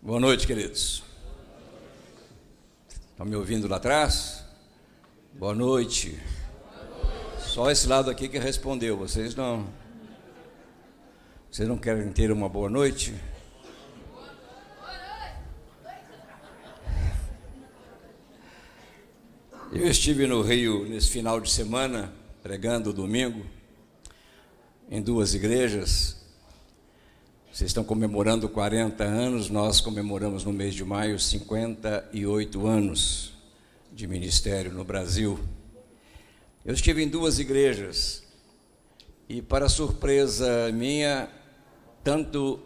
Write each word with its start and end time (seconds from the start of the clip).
Boa 0.00 0.20
noite, 0.20 0.46
queridos. 0.46 1.02
Estão 3.10 3.26
me 3.26 3.34
ouvindo 3.34 3.66
lá 3.66 3.78
atrás? 3.78 4.44
Boa 5.32 5.52
noite. 5.52 6.16
Só 7.40 7.68
esse 7.68 7.88
lado 7.88 8.08
aqui 8.08 8.28
que 8.28 8.38
respondeu, 8.38 8.96
vocês 8.96 9.34
não. 9.34 9.68
Vocês 11.50 11.68
não 11.68 11.76
querem 11.76 12.12
ter 12.12 12.30
uma 12.30 12.48
boa 12.48 12.70
noite? 12.70 13.12
Eu 19.72 19.84
estive 19.88 20.28
no 20.28 20.42
Rio 20.42 20.88
nesse 20.88 21.10
final 21.10 21.40
de 21.40 21.50
semana, 21.50 22.14
pregando 22.40 22.92
domingo, 22.92 23.44
em 24.88 25.02
duas 25.02 25.34
igrejas, 25.34 26.17
vocês 27.58 27.70
estão 27.70 27.82
comemorando 27.82 28.48
40 28.48 29.02
anos, 29.02 29.50
nós 29.50 29.80
comemoramos 29.80 30.44
no 30.44 30.52
mês 30.52 30.76
de 30.76 30.84
maio 30.84 31.18
58 31.18 32.66
anos 32.68 33.32
de 33.92 34.06
ministério 34.06 34.70
no 34.70 34.84
Brasil. 34.84 35.40
Eu 36.64 36.72
estive 36.72 37.02
em 37.02 37.08
duas 37.08 37.40
igrejas 37.40 38.22
e, 39.28 39.42
para 39.42 39.68
surpresa 39.68 40.70
minha, 40.70 41.28
tanto 42.04 42.60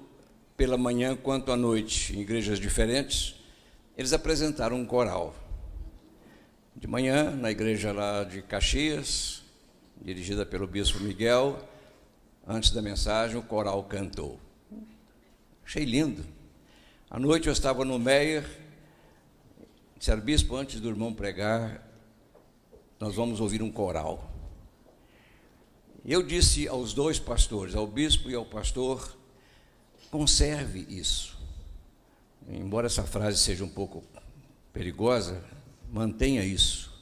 pela 0.58 0.76
manhã 0.76 1.16
quanto 1.16 1.50
à 1.50 1.56
noite, 1.56 2.14
em 2.14 2.20
igrejas 2.20 2.58
diferentes, 2.58 3.34
eles 3.96 4.12
apresentaram 4.12 4.76
um 4.76 4.84
coral. 4.84 5.34
De 6.76 6.86
manhã, 6.86 7.30
na 7.30 7.50
igreja 7.50 7.92
lá 7.92 8.24
de 8.24 8.42
Caxias, 8.42 9.42
dirigida 10.04 10.44
pelo 10.44 10.66
bispo 10.66 11.00
Miguel, 11.00 11.66
antes 12.46 12.72
da 12.72 12.82
mensagem, 12.82 13.38
o 13.38 13.42
coral 13.42 13.82
cantou. 13.84 14.38
Achei 15.64 15.84
lindo. 15.84 16.24
À 17.10 17.18
noite 17.18 17.46
eu 17.46 17.52
estava 17.52 17.84
no 17.84 17.98
Meier, 17.98 18.44
disseram, 19.98 20.22
bispo, 20.22 20.56
antes 20.56 20.80
do 20.80 20.88
irmão 20.88 21.12
pregar, 21.12 21.86
nós 22.98 23.14
vamos 23.14 23.40
ouvir 23.40 23.62
um 23.62 23.70
coral. 23.70 24.30
Eu 26.04 26.22
disse 26.22 26.66
aos 26.66 26.92
dois 26.92 27.18
pastores, 27.18 27.74
ao 27.74 27.86
bispo 27.86 28.30
e 28.30 28.34
ao 28.34 28.44
pastor, 28.44 29.16
conserve 30.10 30.86
isso. 30.88 31.38
Embora 32.48 32.86
essa 32.86 33.04
frase 33.04 33.38
seja 33.38 33.64
um 33.64 33.68
pouco 33.68 34.02
perigosa, 34.72 35.44
mantenha 35.92 36.44
isso. 36.44 36.92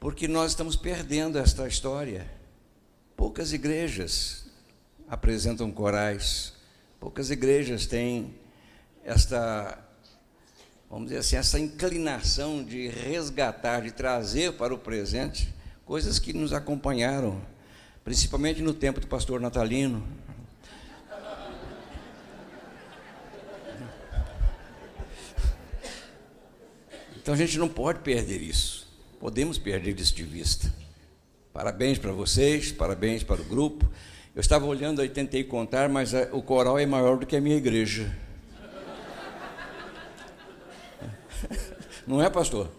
Porque 0.00 0.26
nós 0.26 0.52
estamos 0.52 0.74
perdendo 0.74 1.38
esta 1.38 1.68
história. 1.68 2.30
Poucas 3.16 3.52
igrejas 3.52 4.46
apresentam 5.08 5.70
corais 5.70 6.54
Poucas 7.02 7.32
igrejas 7.32 7.84
têm 7.84 8.32
esta, 9.04 9.76
vamos 10.88 11.06
dizer 11.06 11.18
assim, 11.18 11.34
essa 11.34 11.58
inclinação 11.58 12.62
de 12.62 12.86
resgatar, 12.86 13.80
de 13.80 13.90
trazer 13.90 14.52
para 14.52 14.72
o 14.72 14.78
presente 14.78 15.52
coisas 15.84 16.20
que 16.20 16.32
nos 16.32 16.52
acompanharam, 16.52 17.44
principalmente 18.04 18.62
no 18.62 18.72
tempo 18.72 19.00
do 19.00 19.08
pastor 19.08 19.40
natalino. 19.40 20.06
Então 27.16 27.34
a 27.34 27.36
gente 27.36 27.58
não 27.58 27.68
pode 27.68 27.98
perder 27.98 28.40
isso. 28.40 28.88
Podemos 29.18 29.58
perder 29.58 29.98
isso 29.98 30.14
de 30.14 30.22
vista. 30.22 30.72
Parabéns 31.52 31.98
para 31.98 32.12
vocês, 32.12 32.70
parabéns 32.70 33.24
para 33.24 33.42
o 33.42 33.44
grupo. 33.44 33.90
Eu 34.34 34.40
estava 34.40 34.64
olhando 34.64 35.04
e 35.04 35.08
tentei 35.10 35.44
contar, 35.44 35.90
mas 35.90 36.14
o 36.32 36.40
coral 36.40 36.78
é 36.78 36.86
maior 36.86 37.18
do 37.18 37.26
que 37.26 37.36
a 37.36 37.40
minha 37.40 37.56
igreja. 37.56 38.10
Não 42.06 42.22
é, 42.22 42.30
pastor? 42.30 42.70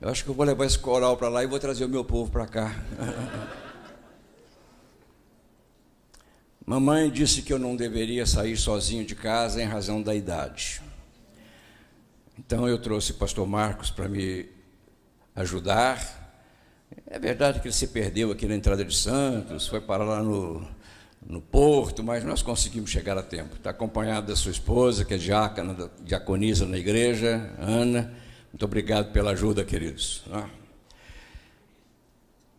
Eu 0.00 0.08
acho 0.08 0.24
que 0.24 0.30
eu 0.30 0.34
vou 0.34 0.44
levar 0.44 0.64
esse 0.64 0.78
coral 0.78 1.16
para 1.16 1.28
lá 1.28 1.44
e 1.44 1.46
vou 1.46 1.60
trazer 1.60 1.84
o 1.84 1.88
meu 1.88 2.04
povo 2.04 2.32
para 2.32 2.48
cá. 2.48 2.74
Mamãe 6.66 7.08
disse 7.08 7.42
que 7.42 7.52
eu 7.52 7.58
não 7.58 7.76
deveria 7.76 8.26
sair 8.26 8.56
sozinho 8.56 9.04
de 9.04 9.14
casa 9.14 9.62
em 9.62 9.66
razão 9.66 10.02
da 10.02 10.14
idade. 10.16 10.82
Então 12.36 12.68
eu 12.68 12.76
trouxe 12.76 13.12
o 13.12 13.14
pastor 13.14 13.46
Marcos 13.46 13.88
para 13.88 14.08
me 14.08 14.48
ajudar 15.36 16.19
é 17.06 17.18
verdade 17.18 17.60
que 17.60 17.66
ele 17.66 17.74
se 17.74 17.88
perdeu 17.88 18.30
aqui 18.30 18.46
na 18.46 18.54
entrada 18.54 18.84
de 18.84 18.94
Santos, 18.94 19.66
foi 19.66 19.80
parar 19.80 20.04
lá 20.04 20.22
no, 20.22 20.66
no 21.24 21.40
porto, 21.40 22.02
mas 22.02 22.24
nós 22.24 22.42
conseguimos 22.42 22.90
chegar 22.90 23.16
a 23.18 23.22
tempo. 23.22 23.56
Está 23.56 23.70
acompanhado 23.70 24.28
da 24.28 24.36
sua 24.36 24.52
esposa, 24.52 25.04
que 25.04 25.14
é 25.14 25.18
diácona, 25.18 25.90
diaconisa 26.02 26.66
na 26.66 26.78
igreja, 26.78 27.54
Ana. 27.58 28.12
Muito 28.52 28.64
obrigado 28.64 29.12
pela 29.12 29.30
ajuda, 29.32 29.64
queridos. 29.64 30.22
Ah. 30.32 30.48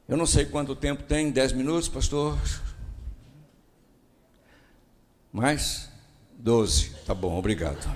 Eu 0.07 0.17
não 0.17 0.25
sei 0.25 0.45
quanto 0.45 0.75
tempo 0.75 1.03
tem, 1.03 1.31
dez 1.31 1.51
minutos, 1.51 1.87
pastor? 1.87 2.37
Mais? 5.31 5.89
Doze. 6.37 6.91
Tá 7.05 7.13
bom, 7.13 7.37
obrigado. 7.37 7.89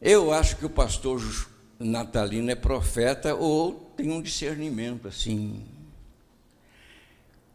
Eu 0.00 0.32
acho 0.32 0.56
que 0.56 0.64
o 0.64 0.70
pastor 0.70 1.20
Natalino 1.76 2.52
é 2.52 2.54
profeta 2.54 3.34
ou 3.34 3.92
tem 3.96 4.12
um 4.12 4.22
discernimento 4.22 5.08
assim. 5.08 5.66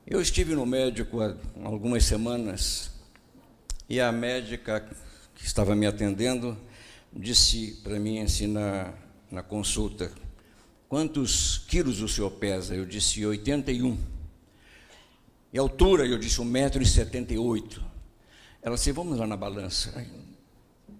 Eu 0.05 0.21
estive 0.21 0.53
no 0.53 0.65
médico 0.65 1.21
há 1.21 1.37
algumas 1.63 2.03
semanas 2.03 2.91
e 3.87 3.97
a 4.01 4.11
médica 4.11 4.85
que 5.33 5.45
estava 5.45 5.73
me 5.73 5.85
atendendo 5.85 6.57
disse 7.13 7.79
para 7.81 7.97
mim 7.97 8.19
assim 8.19 8.47
na, 8.47 8.93
na 9.31 9.41
consulta: 9.41 10.11
Quantos 10.89 11.59
quilos 11.59 12.01
o 12.01 12.09
senhor 12.09 12.31
pesa? 12.31 12.75
Eu 12.75 12.85
disse 12.85 13.25
81. 13.25 13.97
E 15.53 15.57
altura? 15.57 16.05
Eu 16.05 16.17
disse 16.17 16.41
1,78m. 16.41 17.81
Ela 18.61 18.75
disse: 18.75 18.91
Vamos 18.91 19.17
lá 19.17 19.25
na 19.25 19.37
balança. 19.37 20.05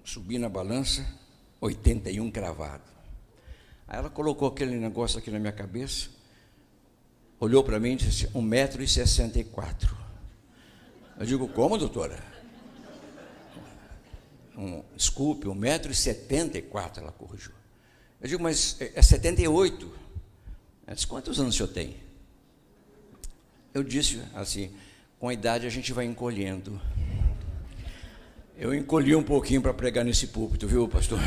subi 0.05 0.37
na 0.37 0.47
balança 0.47 1.21
81 1.63 2.29
cravado. 2.29 2.84
Aí 3.88 3.97
ela 3.97 4.09
colocou 4.09 4.47
aquele 4.50 4.75
negócio 4.75 5.18
aqui 5.18 5.31
na 5.31 5.40
minha 5.40 5.53
cabeça, 5.53 6.09
olhou 7.40 7.63
para 7.63 7.79
mim 7.79 7.94
e 7.94 7.96
disse: 7.96 8.28
1,64m. 8.28 9.90
Eu 11.19 11.25
digo: 11.25 11.47
Como, 11.47 11.78
doutora? 11.78 12.22
Um, 14.57 14.84
desculpe, 14.96 15.47
1,74m, 15.47 16.97
ela 16.97 17.12
corrigiu. 17.12 17.53
Eu 18.22 18.28
digo: 18.28 18.44
Mas 18.44 18.78
é 18.80 19.01
78. 19.01 19.94
Ela 20.85 20.95
disse: 20.95 21.07
Quantos 21.07 21.40
anos 21.40 21.56
o 21.56 21.57
senhor 21.57 21.69
tem? 21.69 21.95
Eu 23.74 23.84
disse 23.84 24.22
assim: 24.34 24.75
Com 25.18 25.30
a 25.30 25.34
idade 25.34 25.66
a 25.66 25.69
gente 25.69 25.94
vai 25.94 26.06
encolhendo. 26.06 26.80
Eu 28.55 28.73
encolhi 28.73 29.15
um 29.15 29.23
pouquinho 29.23 29.61
para 29.61 29.73
pregar 29.73 30.05
nesse 30.05 30.27
púlpito, 30.27 30.67
viu, 30.67 30.87
pastor? 30.87 31.19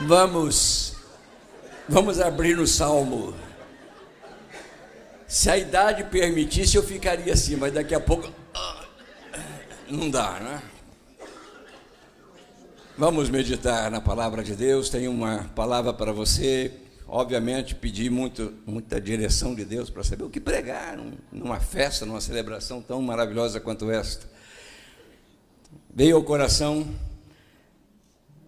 Vamos, 0.00 0.94
vamos 1.88 2.18
abrir 2.18 2.56
no 2.56 2.66
Salmo. 2.66 3.34
Se 5.26 5.48
a 5.50 5.56
idade 5.56 6.04
permitisse, 6.04 6.76
eu 6.76 6.82
ficaria 6.82 7.32
assim, 7.32 7.56
mas 7.56 7.72
daqui 7.72 7.94
a 7.94 8.00
pouco 8.00 8.32
não 9.90 10.10
dá, 10.10 10.38
né? 10.40 10.62
Vamos 12.96 13.30
meditar 13.30 13.90
na 13.90 14.00
palavra 14.00 14.42
de 14.42 14.54
Deus. 14.54 14.90
Tem 14.90 15.08
uma 15.08 15.44
palavra 15.54 15.92
para 15.92 16.12
você. 16.12 16.72
Obviamente, 17.06 17.74
pedi 17.74 18.10
muito, 18.10 18.52
muita 18.66 19.00
direção 19.00 19.54
de 19.54 19.64
Deus 19.64 19.88
para 19.88 20.04
saber 20.04 20.24
o 20.24 20.30
que 20.30 20.40
pregar 20.40 20.98
numa 21.32 21.58
festa, 21.58 22.04
numa 22.04 22.20
celebração 22.20 22.82
tão 22.82 23.00
maravilhosa 23.00 23.60
quanto 23.60 23.90
esta. 23.90 24.28
Veio 25.94 26.16
ao 26.16 26.22
coração 26.22 26.86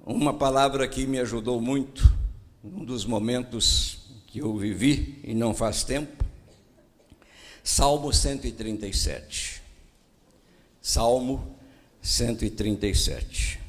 uma 0.04 0.34
palavra 0.34 0.86
que 0.88 1.06
me 1.06 1.18
ajudou 1.20 1.60
muito, 1.60 2.12
num 2.62 2.84
dos 2.84 3.04
momentos 3.06 3.98
que 4.26 4.40
eu 4.40 4.56
vivi 4.58 5.20
e 5.24 5.34
não 5.34 5.54
faz 5.54 5.84
tempo. 5.84 6.24
Salmo 7.62 8.12
137. 8.12 9.59
Salmo 10.80 11.56
137. 12.02 13.60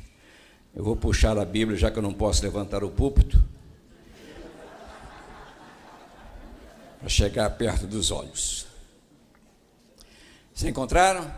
Eu 0.75 0.83
vou 0.83 0.95
puxar 0.95 1.37
a 1.37 1.45
Bíblia, 1.45 1.77
já 1.77 1.91
que 1.91 1.99
eu 1.99 2.03
não 2.03 2.13
posso 2.13 2.43
levantar 2.43 2.83
o 2.83 2.89
púlpito. 2.89 3.51
para 7.01 7.09
chegar 7.09 7.49
perto 7.57 7.87
dos 7.87 8.11
olhos. 8.11 8.67
Se 10.53 10.69
encontraram? 10.69 11.29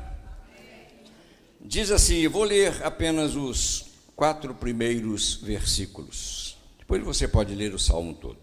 Diz 1.59 1.89
assim: 1.89 2.27
vou 2.27 2.43
ler 2.43 2.83
apenas 2.83 3.35
os 3.35 3.85
quatro 4.13 4.53
primeiros 4.53 5.35
versículos. 5.35 6.57
Depois 6.77 7.01
você 7.01 7.27
pode 7.27 7.55
ler 7.55 7.73
o 7.73 7.79
salmo 7.79 8.13
todo. 8.13 8.39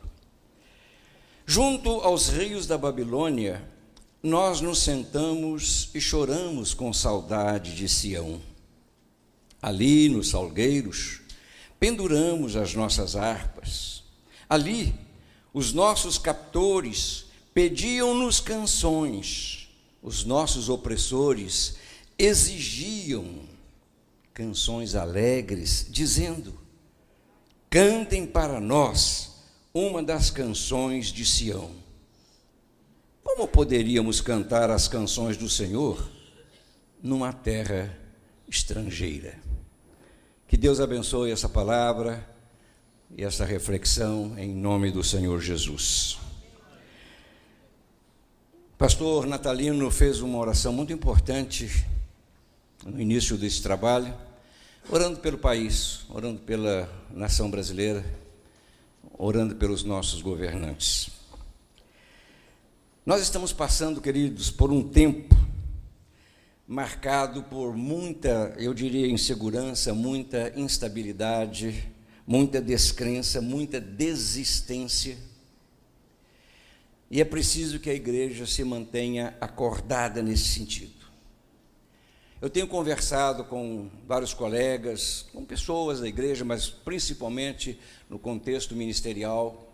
Junto 1.45 1.91
aos 2.01 2.31
rios 2.31 2.67
da 2.67 2.79
Babilônia, 2.79 3.63
nós 4.23 4.61
nos 4.61 4.81
sentamos 4.81 5.91
e 5.95 6.01
choramos 6.01 6.75
com 6.75 6.93
saudade 6.93 7.75
de 7.75 7.89
Sião. 7.89 8.41
Ali, 9.63 10.09
nos 10.09 10.31
salgueiros, 10.31 11.21
penduramos 11.79 12.57
as 12.57 12.75
nossas 12.75 13.17
harpas. 13.17 14.03
Ali, 14.49 14.95
os 15.53 15.73
nossos 15.73 16.19
captores 16.19 17.27
pediam-nos 17.55 18.41
canções, 18.41 19.69
os 20.03 20.25
nossos 20.25 20.69
opressores 20.69 21.77
exigiam 22.19 23.49
canções 24.35 24.95
alegres, 24.95 25.87
dizendo: 25.91 26.59
Cantem 27.71 28.27
para 28.27 28.61
nós 28.61 29.31
uma 29.73 30.03
das 30.03 30.31
canções 30.31 31.07
de 31.07 31.25
Sião. 31.25 31.71
Como 33.23 33.47
poderíamos 33.47 34.21
cantar 34.21 34.71
as 34.71 34.89
canções 34.89 35.37
do 35.37 35.49
Senhor 35.49 36.11
numa 37.03 37.33
terra 37.33 37.97
estrangeira? 38.49 39.39
Que 40.49 40.57
Deus 40.57 40.81
abençoe 40.81 41.31
essa 41.31 41.49
palavra 41.49 42.27
e 43.17 43.23
essa 43.23 43.45
reflexão 43.45 44.39
em 44.39 44.55
nome 44.55 44.91
do 44.91 45.05
Senhor 45.05 45.41
Jesus. 45.41 46.19
Pastor 48.77 49.27
Natalino 49.27 49.91
fez 49.91 50.21
uma 50.21 50.39
oração 50.39 50.73
muito 50.73 50.93
importante 50.93 51.87
no 52.85 52.99
início 52.99 53.37
desse 53.37 53.63
trabalho, 53.63 54.15
orando 54.89 55.19
pelo 55.21 55.37
país, 55.37 56.01
orando 56.09 56.41
pela 56.41 56.89
nação 57.11 57.51
brasileira, 57.51 58.05
orando 59.19 59.55
pelos 59.55 59.85
nossos 59.85 60.23
governantes. 60.23 61.20
Nós 63.11 63.23
estamos 63.23 63.53
passando, 63.53 64.01
queridos, 64.01 64.53
por 64.53 64.71
um 64.71 64.89
tempo 64.89 65.35
marcado 66.65 67.43
por 67.43 67.77
muita, 67.77 68.55
eu 68.57 68.73
diria, 68.73 69.09
insegurança, 69.09 69.93
muita 69.93 70.53
instabilidade, 70.55 71.91
muita 72.25 72.61
descrença, 72.61 73.41
muita 73.41 73.81
desistência. 73.81 75.19
E 77.11 77.21
é 77.21 77.25
preciso 77.25 77.81
que 77.81 77.91
a 77.91 77.95
igreja 77.95 78.47
se 78.47 78.63
mantenha 78.63 79.37
acordada 79.41 80.23
nesse 80.23 80.45
sentido. 80.45 81.05
Eu 82.41 82.49
tenho 82.49 82.69
conversado 82.69 83.43
com 83.43 83.91
vários 84.07 84.33
colegas, 84.33 85.27
com 85.33 85.45
pessoas 85.45 85.99
da 85.99 86.07
igreja, 86.07 86.45
mas 86.45 86.71
principalmente 86.71 87.77
no 88.09 88.21
contexto 88.21 88.77
ministerial, 88.77 89.70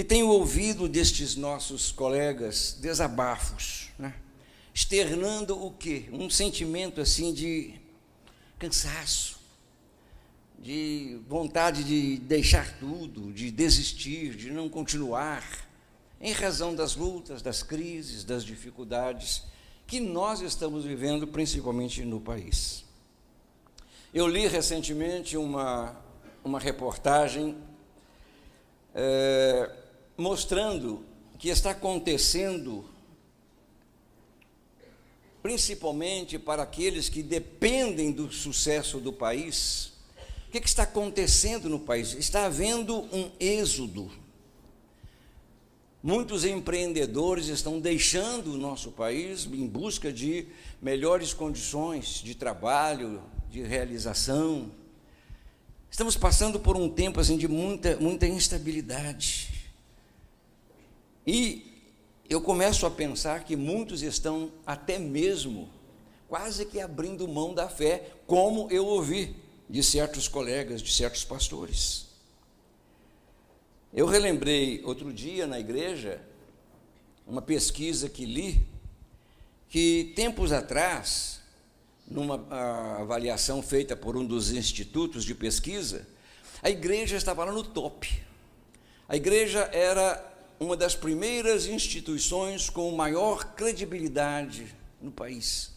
e 0.00 0.04
tenho 0.04 0.28
ouvido 0.28 0.88
destes 0.88 1.36
nossos 1.36 1.92
colegas 1.92 2.74
desabafos, 2.80 3.90
né? 3.98 4.14
externando 4.72 5.62
o 5.62 5.72
quê? 5.72 6.06
Um 6.10 6.30
sentimento 6.30 7.02
assim 7.02 7.34
de 7.34 7.74
cansaço, 8.58 9.38
de 10.58 11.20
vontade 11.28 11.84
de 11.84 12.16
deixar 12.16 12.78
tudo, 12.78 13.30
de 13.30 13.50
desistir, 13.50 14.34
de 14.36 14.50
não 14.50 14.70
continuar, 14.70 15.68
em 16.18 16.32
razão 16.32 16.74
das 16.74 16.96
lutas, 16.96 17.42
das 17.42 17.62
crises, 17.62 18.24
das 18.24 18.42
dificuldades 18.42 19.42
que 19.86 20.00
nós 20.00 20.40
estamos 20.40 20.86
vivendo, 20.86 21.26
principalmente 21.26 22.02
no 22.06 22.22
país. 22.22 22.86
Eu 24.14 24.26
li 24.26 24.46
recentemente 24.46 25.36
uma, 25.36 25.94
uma 26.42 26.58
reportagem 26.58 27.54
é, 28.94 29.76
mostrando 30.20 31.04
que 31.40 31.48
está 31.48 31.70
acontecendo, 31.70 32.84
principalmente 35.42 36.38
para 36.38 36.62
aqueles 36.62 37.08
que 37.08 37.22
dependem 37.22 38.12
do 38.12 38.30
sucesso 38.30 39.00
do 39.00 39.10
país, 39.10 39.94
o 40.46 40.50
que, 40.50 40.58
está 40.58 40.82
acontecendo 40.82 41.70
no 41.70 41.78
país? 41.78 42.12
Está 42.12 42.44
havendo 42.44 42.98
um 43.14 43.30
êxodo. 43.40 44.10
Muitos 46.02 46.44
empreendedores 46.44 47.46
estão 47.46 47.80
deixando 47.80 48.52
o 48.52 48.58
nosso 48.58 48.90
país 48.90 49.46
em 49.46 49.66
busca 49.66 50.12
de 50.12 50.46
melhores 50.82 51.32
condições 51.32 52.20
de 52.22 52.34
trabalho, 52.34 53.22
de 53.50 53.62
realização. 53.62 54.70
Estamos 55.90 56.16
passando 56.16 56.60
por 56.60 56.76
um 56.76 56.90
tempo 56.90 57.20
assim 57.20 57.38
de 57.38 57.48
muita, 57.48 57.96
muita 57.96 58.26
instabilidade. 58.26 59.59
E 61.26 61.66
eu 62.28 62.40
começo 62.40 62.86
a 62.86 62.90
pensar 62.90 63.44
que 63.44 63.56
muitos 63.56 64.02
estão 64.02 64.50
até 64.64 64.98
mesmo 64.98 65.68
quase 66.28 66.64
que 66.64 66.80
abrindo 66.80 67.26
mão 67.26 67.52
da 67.52 67.68
fé, 67.68 68.12
como 68.26 68.70
eu 68.70 68.86
ouvi 68.86 69.34
de 69.68 69.82
certos 69.82 70.28
colegas, 70.28 70.80
de 70.80 70.92
certos 70.92 71.24
pastores. 71.24 72.06
Eu 73.92 74.06
relembrei 74.06 74.80
outro 74.84 75.12
dia 75.12 75.48
na 75.48 75.58
igreja 75.58 76.22
uma 77.26 77.42
pesquisa 77.42 78.08
que 78.08 78.24
li, 78.24 78.64
que 79.68 80.12
tempos 80.14 80.52
atrás, 80.52 81.40
numa 82.06 82.46
avaliação 83.00 83.60
feita 83.60 83.96
por 83.96 84.16
um 84.16 84.24
dos 84.24 84.52
institutos 84.52 85.24
de 85.24 85.34
pesquisa, 85.34 86.06
a 86.62 86.70
igreja 86.70 87.16
estava 87.16 87.44
lá 87.44 87.50
no 87.50 87.64
top. 87.64 88.22
A 89.08 89.16
igreja 89.16 89.68
era 89.72 90.29
uma 90.60 90.76
das 90.76 90.94
primeiras 90.94 91.64
instituições 91.64 92.68
com 92.68 92.94
maior 92.94 93.54
credibilidade 93.54 94.76
no 95.00 95.10
país. 95.10 95.72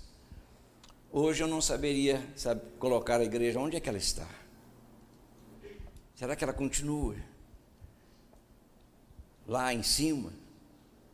Hoje 1.10 1.42
eu 1.42 1.48
não 1.48 1.62
saberia 1.62 2.22
sabe, 2.36 2.62
colocar 2.78 3.22
a 3.22 3.24
igreja 3.24 3.62
onde 3.62 3.78
é 3.78 3.80
que 3.80 3.88
ela 3.88 3.98
está. 3.98 4.28
Será 6.14 6.36
que 6.36 6.44
ela 6.44 6.52
continua 6.52 7.16
lá 9.48 9.74
em 9.74 9.82
cima? 9.82 10.34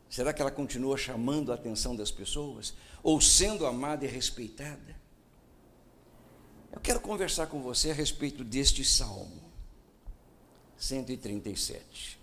Será 0.08 0.32
que 0.32 0.42
ela 0.42 0.50
continua 0.50 0.96
chamando 0.96 1.52
a 1.52 1.54
atenção 1.54 1.94
das 1.94 2.10
pessoas 2.10 2.74
ou 3.04 3.20
sendo 3.20 3.64
amada 3.66 4.04
e 4.04 4.08
respeitada? 4.08 4.98
Eu 6.72 6.80
quero 6.80 6.98
conversar 6.98 7.46
com 7.46 7.62
você 7.62 7.92
a 7.92 7.94
respeito 7.94 8.42
deste 8.42 8.84
salmo 8.84 9.40
137. 10.76 12.19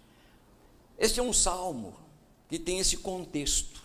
Este 0.98 1.20
é 1.20 1.24
um 1.24 1.34
salmo 1.34 1.96
que 2.50 2.58
tem 2.58 2.80
esse 2.80 2.98
contexto 2.98 3.84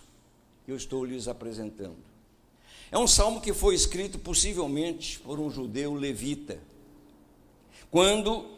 que 0.65 0.71
eu 0.71 0.75
estou 0.75 1.05
lhes 1.05 1.27
apresentando. 1.27 2.03
É 2.91 2.97
um 2.97 3.07
salmo 3.07 3.41
que 3.41 3.53
foi 3.53 3.75
escrito 3.75 4.17
possivelmente 4.17 5.19
por 5.19 5.39
um 5.39 5.49
judeu 5.49 5.93
levita, 5.93 6.59
quando, 7.91 8.49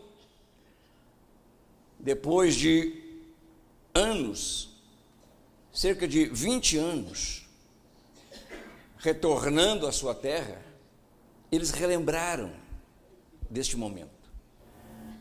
depois 2.00 2.56
de 2.56 3.02
anos, 3.94 4.70
cerca 5.74 6.08
de 6.08 6.26
20 6.26 6.78
anos, 6.78 7.46
retornando 8.98 9.88
à 9.88 9.92
sua 9.92 10.16
terra, 10.16 10.62
eles 11.52 11.72
relembraram 11.72 12.54
deste 13.50 13.76
momento. 13.78 14.10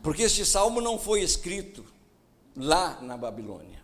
Porque 0.01 0.23
este 0.23 0.45
salmo 0.45 0.79
não 0.81 0.99
foi 0.99 1.21
escrito 1.21 1.85
lá 2.55 2.99
na 3.01 3.17
Babilônia. 3.17 3.83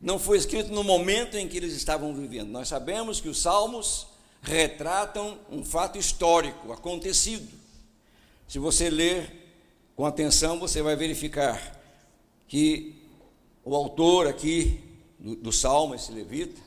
Não 0.00 0.18
foi 0.18 0.36
escrito 0.36 0.72
no 0.72 0.82
momento 0.82 1.36
em 1.36 1.48
que 1.48 1.56
eles 1.56 1.72
estavam 1.74 2.14
vivendo. 2.14 2.48
Nós 2.48 2.68
sabemos 2.68 3.20
que 3.20 3.28
os 3.28 3.40
salmos 3.40 4.08
retratam 4.42 5.38
um 5.50 5.64
fato 5.64 5.96
histórico 5.96 6.72
acontecido. 6.72 7.48
Se 8.48 8.58
você 8.58 8.90
ler 8.90 9.54
com 9.94 10.04
atenção, 10.04 10.58
você 10.58 10.82
vai 10.82 10.96
verificar 10.96 11.80
que 12.48 12.96
o 13.64 13.76
autor 13.76 14.26
aqui 14.26 14.80
do, 15.18 15.36
do 15.36 15.52
Salmo, 15.52 15.94
esse 15.94 16.10
levita, 16.10 16.60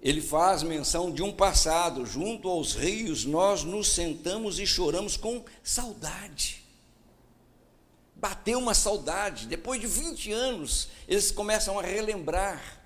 ele 0.00 0.20
faz 0.20 0.62
menção 0.62 1.10
de 1.10 1.22
um 1.22 1.32
passado, 1.32 2.06
junto 2.06 2.48
aos 2.48 2.74
rios, 2.74 3.24
nós 3.24 3.64
nos 3.64 3.88
sentamos 3.88 4.58
e 4.58 4.66
choramos 4.66 5.16
com 5.16 5.44
saudade. 5.62 6.59
Bateu 8.20 8.58
uma 8.58 8.74
saudade, 8.74 9.46
depois 9.46 9.80
de 9.80 9.86
20 9.88 10.30
anos, 10.30 10.88
eles 11.08 11.32
começam 11.32 11.78
a 11.78 11.82
relembrar 11.82 12.80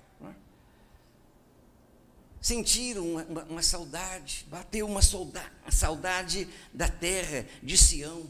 sentiram 2.45 3.09
uma, 3.09 3.23
uma, 3.23 3.43
uma 3.45 3.63
saudade, 3.63 4.45
bateu 4.51 4.85
uma, 4.85 5.01
saudade, 5.01 5.51
saudade 5.71 6.47
da 6.71 6.87
terra 6.87 7.43
de 7.63 7.75
Sião. 7.75 8.29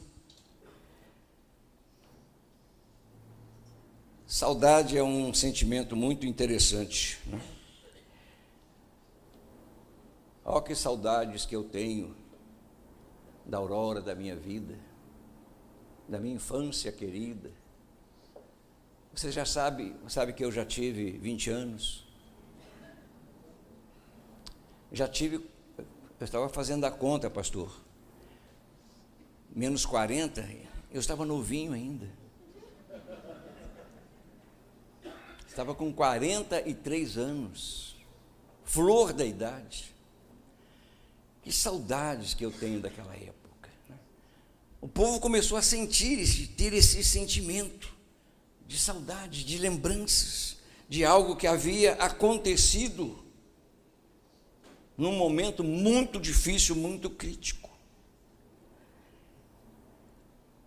Saudade 4.26 4.98
é 4.98 5.04
um 5.04 5.34
sentimento 5.34 5.98
muito 5.98 6.26
interessante. 6.26 7.20
Né? 7.26 7.42
Olha 10.46 10.62
que 10.62 10.74
saudades 10.74 11.46
que 11.46 11.54
eu 11.54 11.66
tenho 11.66 12.16
da 13.46 13.58
aurora 13.58 14.00
da 14.00 14.16
minha 14.16 14.38
vida, 14.38 14.80
da 16.08 16.20
minha 16.20 16.36
infância 16.36 16.92
querida. 16.92 17.52
Você 19.14 19.32
já 19.32 19.46
sabe, 19.46 19.96
sabe 20.08 20.34
que 20.34 20.44
eu 20.44 20.52
já 20.52 20.66
tive 20.66 21.12
20 21.12 21.50
anos. 21.50 22.06
Já 24.92 25.08
tive, 25.08 25.38
eu 25.78 26.26
estava 26.26 26.50
fazendo 26.50 26.86
a 26.86 26.92
conta, 26.92 27.30
pastor. 27.30 27.72
Menos 29.50 29.86
40, 29.86 30.46
eu 30.92 31.00
estava 31.00 31.26
novinho 31.26 31.74
ainda. 31.74 32.10
Estava 35.48 35.74
com 35.74 35.94
43 35.94 37.18
anos, 37.18 37.96
flor 38.66 39.14
da 39.14 39.24
idade. 39.24 39.96
Que 41.42 41.52
saudades 41.54 42.34
que 42.34 42.44
eu 42.44 42.52
tenho 42.52 42.82
daquela 42.82 43.16
época. 43.16 43.45
O 44.86 44.88
povo 44.88 45.20
começou 45.20 45.58
a 45.58 45.64
sentir, 45.64 46.50
ter 46.50 46.72
esse 46.72 47.04
sentimento 47.04 47.92
de 48.68 48.78
saudade, 48.78 49.44
de 49.44 49.58
lembranças, 49.58 50.58
de 50.88 51.04
algo 51.04 51.36
que 51.36 51.48
havia 51.48 51.94
acontecido 51.96 53.18
num 54.96 55.14
momento 55.14 55.64
muito 55.64 56.20
difícil, 56.20 56.76
muito 56.76 57.10
crítico. 57.10 57.68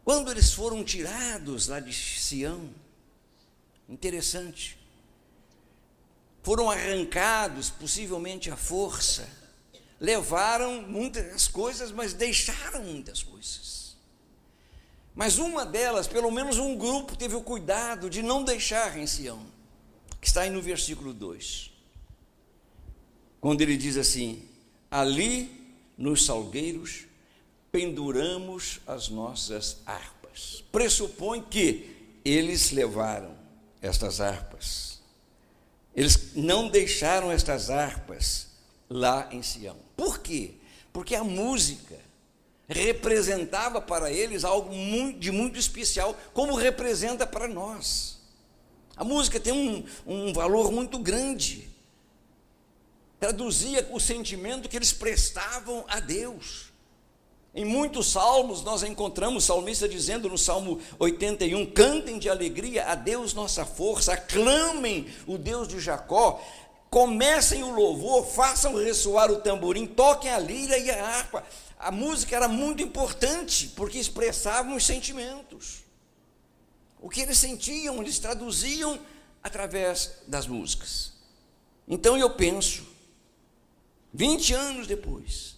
Quando 0.05 0.33
eles 0.33 0.53
foram 0.53 0.83
tirados 0.83 1.69
lá 1.69 1.79
de 1.79 1.95
Sião, 1.95 2.75
interessante, 3.89 4.77
foram 6.43 6.69
arrancados, 6.69 7.71
possivelmente 7.71 8.51
à 8.51 8.57
força, 8.57 9.29
levaram 10.01 10.83
muitas 10.83 11.47
coisas, 11.47 11.93
mas 11.93 12.15
deixaram 12.15 12.83
muitas 12.83 13.23
coisas. 13.23 13.78
Mas 15.19 15.37
uma 15.39 15.67
delas, 15.67 16.07
pelo 16.07 16.31
menos 16.31 16.57
um 16.59 16.75
grupo, 16.77 17.15
teve 17.17 17.35
o 17.35 17.43
cuidado 17.43 18.09
de 18.09 18.23
não 18.23 18.43
deixar 18.43 18.97
em 18.97 19.07
Sião, 19.07 19.45
que 20.21 20.29
está 20.29 20.43
aí 20.43 20.51
no 20.51 20.63
versículo 20.63 21.13
2. 21.13 21.73
Quando 23.41 23.61
ele 23.61 23.77
diz 23.77 23.97
assim: 23.97 24.49
Ali 24.89 25.75
nos 25.99 26.25
salgueiros 26.25 27.07
penduramos 27.71 28.81
as 28.87 29.09
nossas 29.09 29.79
harpas. 29.85 30.65
Pressupõe 30.71 31.43
que 31.43 31.97
eles 32.25 32.71
levaram 32.71 33.37
estas 33.83 34.21
harpas 34.21 34.89
eles 35.99 36.37
não 36.37 36.69
deixaram 36.69 37.33
estas 37.33 37.71
harpas 37.71 38.47
lá 38.89 39.29
em 39.33 39.43
Sião. 39.43 39.77
Por 39.97 40.21
quê? 40.21 40.55
Porque 40.93 41.17
a 41.17 41.25
música 41.25 41.99
representava 42.69 43.81
para 43.81 44.13
eles 44.13 44.45
algo 44.45 44.71
de 45.19 45.33
muito 45.33 45.59
especial, 45.59 46.17
como 46.35 46.55
representa 46.55 47.27
para 47.27 47.49
nós. 47.49 48.19
A 48.97 49.05
música 49.05 49.41
tem 49.41 49.53
um, 49.53 49.85
um 50.07 50.33
valor 50.33 50.71
muito 50.71 50.99
grande. 50.99 51.69
Traduzia 53.19 53.89
o 53.93 53.99
sentimento 53.99 54.69
que 54.69 54.77
eles 54.77 54.93
prestavam 54.93 55.85
a 55.89 55.99
Deus. 55.99 56.69
Em 57.55 57.65
muitos 57.65 58.13
salmos 58.13 58.63
nós 58.63 58.83
encontramos 58.83 59.45
o 59.45 59.47
salmista 59.47 59.89
dizendo 59.89 60.29
no 60.29 60.37
Salmo 60.37 60.81
81: 60.99 61.67
Cantem 61.73 62.19
de 62.19 62.29
alegria 62.29 62.87
a 62.87 62.95
Deus 62.95 63.33
nossa 63.35 63.65
força, 63.65 64.13
aclamem 64.13 65.07
o 65.27 65.39
Deus 65.39 65.67
de 65.67 65.81
Jacó, 65.81 66.45
comecem 66.91 67.63
o 67.63 67.71
louvor, 67.71 68.27
façam 68.27 68.75
ressoar 68.75 69.31
o 69.31 69.41
tamborim, 69.41 69.87
toquem 69.87 70.31
a 70.31 70.39
lira 70.39 70.79
e 70.79 70.91
a 70.91 71.07
harpa. 71.07 71.45
A 71.79 71.91
música 71.91 72.35
era 72.35 72.49
muito 72.49 72.83
importante 72.83 73.69
porque 73.77 73.99
expressavam 73.99 74.75
os 74.75 74.85
sentimentos. 74.85 75.85
O 77.01 77.09
que 77.09 77.21
eles 77.21 77.39
sentiam, 77.39 78.01
eles 78.01 78.19
traduziam 78.19 78.99
através 79.43 80.15
das 80.27 80.47
músicas. 80.47 81.13
Então 81.87 82.17
eu 82.17 82.31
penso, 82.31 82.87
20 84.13 84.55
anos 84.55 84.87
depois, 84.87 85.57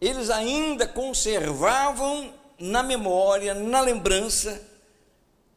eles 0.00 0.30
ainda 0.30 0.86
conservavam 0.86 2.34
na 2.58 2.82
memória, 2.82 3.54
na 3.54 3.80
lembrança, 3.80 4.62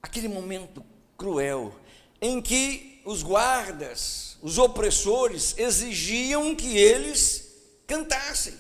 aquele 0.02 0.28
momento 0.28 0.84
cruel 1.18 1.76
em 2.22 2.42
que 2.42 3.02
os 3.06 3.22
guardas, 3.22 4.27
os 4.42 4.58
opressores, 4.58 5.56
exigiam 5.58 6.56
que 6.56 6.78
eles 6.78 7.48
cantassem. 7.86 8.54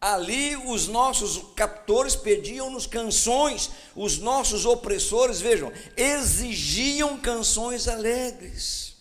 Ali 0.00 0.54
os 0.56 0.86
nossos 0.86 1.54
captores 1.54 2.14
pediam-nos 2.14 2.86
canções, 2.86 3.70
os 3.96 4.18
nossos 4.18 4.66
opressores, 4.66 5.40
vejam, 5.40 5.72
exigiam 5.96 7.18
canções 7.18 7.88
alegres. 7.88 8.96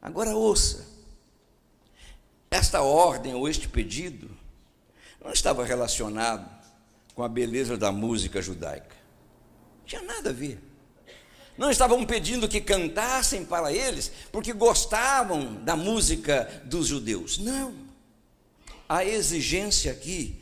Agora 0.00 0.34
ouça, 0.34 0.86
esta 2.50 2.82
ordem 2.82 3.34
ou 3.34 3.48
este 3.48 3.68
pedido 3.68 4.30
não 5.22 5.32
estava 5.32 5.64
relacionado 5.64 6.50
com 7.14 7.22
a 7.22 7.28
beleza 7.28 7.76
da 7.76 7.92
música 7.92 8.40
judaica. 8.40 8.96
Não 9.80 9.86
tinha 9.86 10.02
nada 10.02 10.30
a 10.30 10.32
ver. 10.32 10.71
Não 11.56 11.70
estavam 11.70 12.04
pedindo 12.06 12.48
que 12.48 12.60
cantassem 12.60 13.44
para 13.44 13.72
eles 13.72 14.10
porque 14.30 14.52
gostavam 14.52 15.54
da 15.62 15.76
música 15.76 16.62
dos 16.64 16.86
judeus. 16.86 17.38
Não. 17.38 17.74
A 18.88 19.04
exigência 19.04 19.92
aqui 19.92 20.40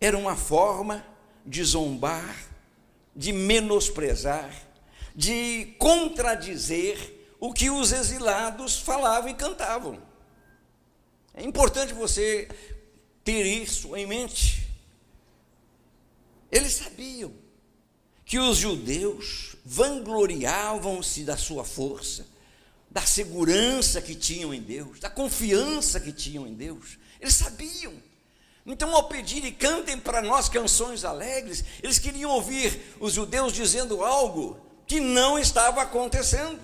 era 0.00 0.16
uma 0.16 0.36
forma 0.36 1.04
de 1.44 1.62
zombar, 1.64 2.36
de 3.14 3.32
menosprezar, 3.32 4.50
de 5.14 5.74
contradizer 5.78 7.14
o 7.40 7.52
que 7.52 7.70
os 7.70 7.92
exilados 7.92 8.78
falavam 8.78 9.30
e 9.30 9.34
cantavam. 9.34 10.00
É 11.34 11.42
importante 11.42 11.92
você 11.92 12.48
ter 13.24 13.44
isso 13.44 13.96
em 13.96 14.06
mente. 14.06 14.66
Eles 16.50 16.72
sabiam 16.74 17.45
que 18.26 18.40
os 18.40 18.58
judeus 18.58 19.56
vangloriavam-se 19.64 21.22
da 21.22 21.36
sua 21.36 21.64
força, 21.64 22.26
da 22.90 23.02
segurança 23.02 24.02
que 24.02 24.16
tinham 24.16 24.52
em 24.52 24.60
Deus, 24.60 24.98
da 24.98 25.08
confiança 25.08 26.00
que 26.00 26.12
tinham 26.12 26.44
em 26.44 26.52
Deus. 26.52 26.98
Eles 27.20 27.34
sabiam. 27.34 27.94
Então, 28.66 28.92
ao 28.96 29.08
pedirem 29.08 29.52
cantem 29.52 29.96
para 29.96 30.20
nós 30.20 30.48
canções 30.48 31.04
alegres, 31.04 31.64
eles 31.80 32.00
queriam 32.00 32.32
ouvir 32.32 32.96
os 32.98 33.12
judeus 33.12 33.52
dizendo 33.52 34.04
algo 34.04 34.60
que 34.88 34.98
não 34.98 35.38
estava 35.38 35.82
acontecendo. 35.82 36.60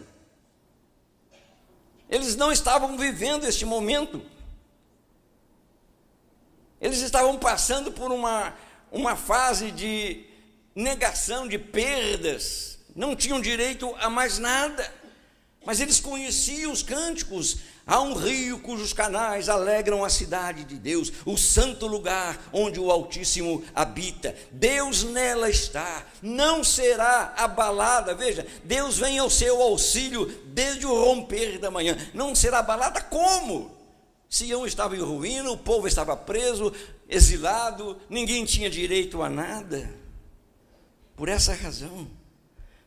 Eles 2.10 2.34
não 2.34 2.50
estavam 2.50 2.98
vivendo 2.98 3.46
este 3.46 3.64
momento. 3.64 4.20
Eles 6.80 6.98
estavam 6.98 7.38
passando 7.38 7.92
por 7.92 8.10
uma, 8.10 8.52
uma 8.90 9.14
fase 9.14 9.70
de 9.70 10.31
negação, 10.74 11.46
de 11.46 11.58
perdas, 11.58 12.78
não 12.94 13.16
tinham 13.16 13.40
direito 13.40 13.94
a 13.98 14.08
mais 14.08 14.38
nada, 14.38 14.92
mas 15.64 15.80
eles 15.80 16.00
conheciam 16.00 16.72
os 16.72 16.82
cânticos. 16.82 17.58
Há 17.84 18.00
um 18.00 18.14
rio 18.14 18.60
cujos 18.60 18.92
canais 18.92 19.48
alegram 19.48 20.04
a 20.04 20.10
cidade 20.10 20.64
de 20.64 20.76
Deus, 20.76 21.12
o 21.24 21.36
santo 21.36 21.86
lugar 21.86 22.38
onde 22.52 22.78
o 22.78 22.90
Altíssimo 22.90 23.64
habita. 23.74 24.36
Deus 24.52 25.02
nela 25.02 25.50
está, 25.50 26.06
não 26.20 26.62
será 26.62 27.34
abalada. 27.36 28.14
Veja, 28.14 28.46
Deus 28.64 28.98
vem 28.98 29.18
ao 29.18 29.28
seu 29.28 29.60
auxílio 29.60 30.26
desde 30.46 30.86
o 30.86 30.94
romper 30.94 31.58
da 31.58 31.70
manhã. 31.70 31.96
Não 32.14 32.34
será 32.34 32.60
abalada 32.60 33.00
como? 33.00 33.70
Sião 34.28 34.64
estava 34.64 34.96
em 34.96 35.00
ruína, 35.00 35.50
o 35.50 35.58
povo 35.58 35.86
estava 35.86 36.16
preso, 36.16 36.72
exilado, 37.08 38.00
ninguém 38.08 38.44
tinha 38.44 38.70
direito 38.70 39.22
a 39.22 39.28
nada. 39.28 40.01
Por 41.16 41.28
essa 41.28 41.54
razão, 41.54 42.08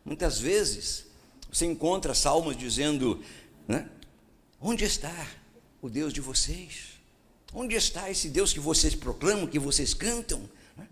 muitas 0.04 0.40
vezes 0.40 1.06
você 1.52 1.66
encontra 1.66 2.14
salmos 2.14 2.58
dizendo: 2.58 3.24
né, 3.68 3.90
Onde 4.60 4.84
está 4.84 5.28
o 5.82 5.90
Deus 5.90 6.14
de 6.14 6.22
vocês? 6.22 6.96
Onde 7.54 7.76
está 7.76 8.10
esse 8.10 8.30
Deus 8.30 8.52
que 8.52 8.60
vocês 8.60 8.96
proclamam, 8.96 9.48
que 9.48 9.60
vocês 9.60 9.94
cantam? 9.94 10.50
Né? 10.76 10.88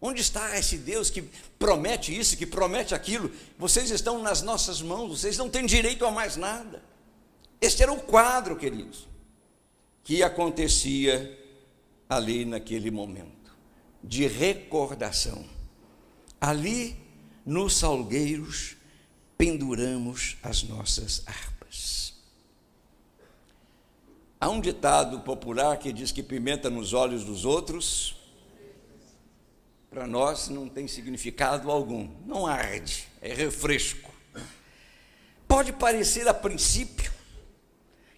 Onde 0.00 0.20
está 0.20 0.58
esse 0.58 0.76
Deus 0.76 1.08
que 1.08 1.22
promete 1.58 2.16
isso, 2.16 2.36
que 2.36 2.44
promete 2.44 2.94
aquilo? 2.94 3.30
Vocês 3.58 3.90
estão 3.90 4.22
nas 4.22 4.42
nossas 4.42 4.82
mãos, 4.82 5.20
vocês 5.20 5.38
não 5.38 5.48
têm 5.48 5.64
direito 5.64 6.04
a 6.04 6.10
mais 6.10 6.36
nada. 6.36 6.82
Este 7.60 7.82
era 7.82 7.92
o 7.92 8.00
quadro, 8.00 8.56
queridos 8.56 9.14
que 10.04 10.22
acontecia 10.22 11.36
ali 12.08 12.44
naquele 12.44 12.90
momento, 12.90 13.56
de 14.02 14.26
recordação. 14.26 15.44
Ali 16.46 16.94
nos 17.46 17.78
salgueiros 17.78 18.76
penduramos 19.38 20.36
as 20.42 20.62
nossas 20.62 21.22
harpas. 21.24 22.12
Há 24.38 24.50
um 24.50 24.60
ditado 24.60 25.20
popular 25.20 25.78
que 25.78 25.90
diz 25.90 26.12
que 26.12 26.22
pimenta 26.22 26.68
nos 26.68 26.92
olhos 26.92 27.24
dos 27.24 27.46
outros, 27.46 28.14
para 29.88 30.06
nós 30.06 30.50
não 30.50 30.68
tem 30.68 30.86
significado 30.86 31.70
algum, 31.70 32.10
não 32.26 32.46
arde, 32.46 33.08
é 33.22 33.32
refresco. 33.32 34.12
Pode 35.48 35.72
parecer 35.72 36.28
a 36.28 36.34
princípio 36.34 37.10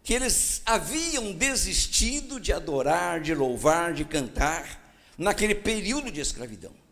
que 0.02 0.12
eles 0.12 0.62
haviam 0.66 1.32
desistido 1.32 2.40
de 2.40 2.52
adorar, 2.52 3.20
de 3.20 3.32
louvar, 3.36 3.94
de 3.94 4.04
cantar 4.04 4.92
naquele 5.16 5.54
período 5.54 6.10
de 6.10 6.20
escravidão 6.20 6.85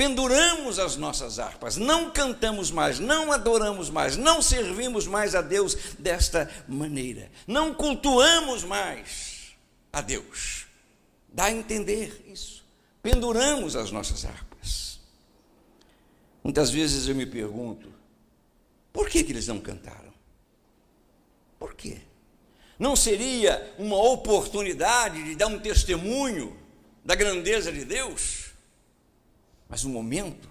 penduramos 0.00 0.78
as 0.78 0.96
nossas 0.96 1.38
harpas, 1.38 1.76
não 1.76 2.10
cantamos 2.10 2.70
mais, 2.70 2.98
não 2.98 3.30
adoramos 3.30 3.90
mais, 3.90 4.16
não 4.16 4.40
servimos 4.40 5.06
mais 5.06 5.34
a 5.34 5.42
Deus 5.42 5.74
desta 5.98 6.50
maneira, 6.66 7.30
não 7.46 7.74
cultuamos 7.74 8.64
mais 8.64 9.54
a 9.92 10.00
Deus. 10.00 10.64
Dá 11.28 11.44
a 11.44 11.52
entender 11.52 12.24
isso. 12.32 12.64
Penduramos 13.02 13.76
as 13.76 13.90
nossas 13.90 14.24
harpas. 14.24 15.00
Muitas 16.42 16.70
vezes 16.70 17.06
eu 17.06 17.14
me 17.14 17.26
pergunto, 17.26 17.92
por 18.94 19.06
que, 19.06 19.22
que 19.22 19.32
eles 19.32 19.46
não 19.48 19.60
cantaram? 19.60 20.14
Por 21.58 21.74
quê? 21.74 21.98
Não 22.78 22.96
seria 22.96 23.74
uma 23.78 24.02
oportunidade 24.02 25.22
de 25.24 25.36
dar 25.36 25.48
um 25.48 25.58
testemunho 25.58 26.56
da 27.04 27.14
grandeza 27.14 27.70
de 27.70 27.84
Deus? 27.84 28.49
Mas 29.70 29.84
o 29.84 29.88
momento 29.88 30.48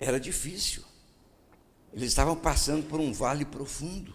era 0.00 0.18
difícil. 0.18 0.82
Eles 1.92 2.08
estavam 2.08 2.34
passando 2.34 2.88
por 2.88 2.98
um 2.98 3.12
vale 3.12 3.44
profundo. 3.44 4.14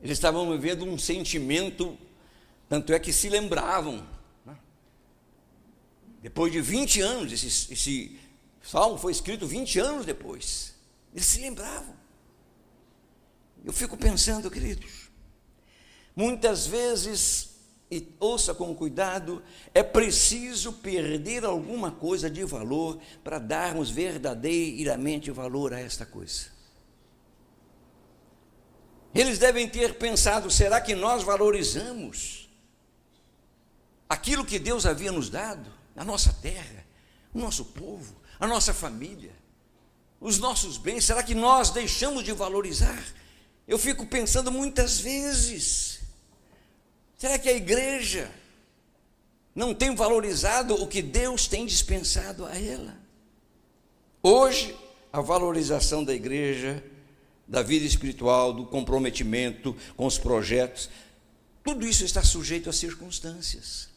Eles 0.00 0.16
estavam 0.16 0.50
vivendo 0.50 0.84
um 0.86 0.98
sentimento, 0.98 1.96
tanto 2.68 2.92
é 2.94 2.98
que 2.98 3.12
se 3.12 3.28
lembravam. 3.28 4.04
Né? 4.46 4.56
Depois 6.22 6.50
de 6.50 6.62
20 6.62 7.00
anos, 7.02 7.32
esse, 7.32 7.72
esse 7.72 8.18
salmo 8.62 8.96
foi 8.96 9.12
escrito 9.12 9.46
20 9.46 9.78
anos 9.78 10.06
depois. 10.06 10.74
Eles 11.12 11.26
se 11.26 11.40
lembravam. 11.40 11.94
Eu 13.62 13.72
fico 13.72 13.96
pensando, 13.96 14.50
queridos, 14.50 15.10
muitas 16.16 16.66
vezes 16.66 17.51
e 17.92 18.08
ouça 18.18 18.54
com 18.54 18.74
cuidado, 18.74 19.42
é 19.74 19.82
preciso 19.82 20.72
perder 20.72 21.44
alguma 21.44 21.90
coisa 21.90 22.30
de 22.30 22.42
valor 22.42 22.98
para 23.22 23.38
darmos 23.38 23.90
verdadeiramente 23.90 25.30
valor 25.30 25.74
a 25.74 25.78
esta 25.78 26.06
coisa. 26.06 26.46
Eles 29.14 29.38
devem 29.38 29.68
ter 29.68 29.98
pensado: 29.98 30.50
será 30.50 30.80
que 30.80 30.94
nós 30.94 31.22
valorizamos 31.22 32.48
aquilo 34.08 34.42
que 34.46 34.58
Deus 34.58 34.86
havia 34.86 35.12
nos 35.12 35.28
dado, 35.28 35.70
a 35.94 36.02
nossa 36.02 36.32
terra, 36.32 36.86
o 37.34 37.38
nosso 37.38 37.66
povo, 37.66 38.16
a 38.40 38.46
nossa 38.46 38.72
família, 38.72 39.34
os 40.18 40.38
nossos 40.38 40.78
bens? 40.78 41.04
Será 41.04 41.22
que 41.22 41.34
nós 41.34 41.68
deixamos 41.68 42.24
de 42.24 42.32
valorizar? 42.32 43.04
Eu 43.68 43.76
fico 43.78 44.06
pensando 44.06 44.50
muitas 44.50 44.98
vezes 44.98 45.91
Será 47.22 47.38
que 47.38 47.48
a 47.48 47.52
igreja 47.52 48.28
não 49.54 49.72
tem 49.72 49.94
valorizado 49.94 50.74
o 50.74 50.88
que 50.88 51.00
Deus 51.00 51.46
tem 51.46 51.64
dispensado 51.64 52.44
a 52.44 52.58
ela? 52.58 52.98
Hoje, 54.20 54.76
a 55.12 55.20
valorização 55.20 56.02
da 56.02 56.12
igreja, 56.12 56.82
da 57.46 57.62
vida 57.62 57.86
espiritual, 57.86 58.52
do 58.52 58.66
comprometimento 58.66 59.72
com 59.96 60.04
os 60.04 60.18
projetos, 60.18 60.90
tudo 61.62 61.86
isso 61.86 62.04
está 62.04 62.24
sujeito 62.24 62.68
às 62.68 62.74
circunstâncias. 62.74 63.88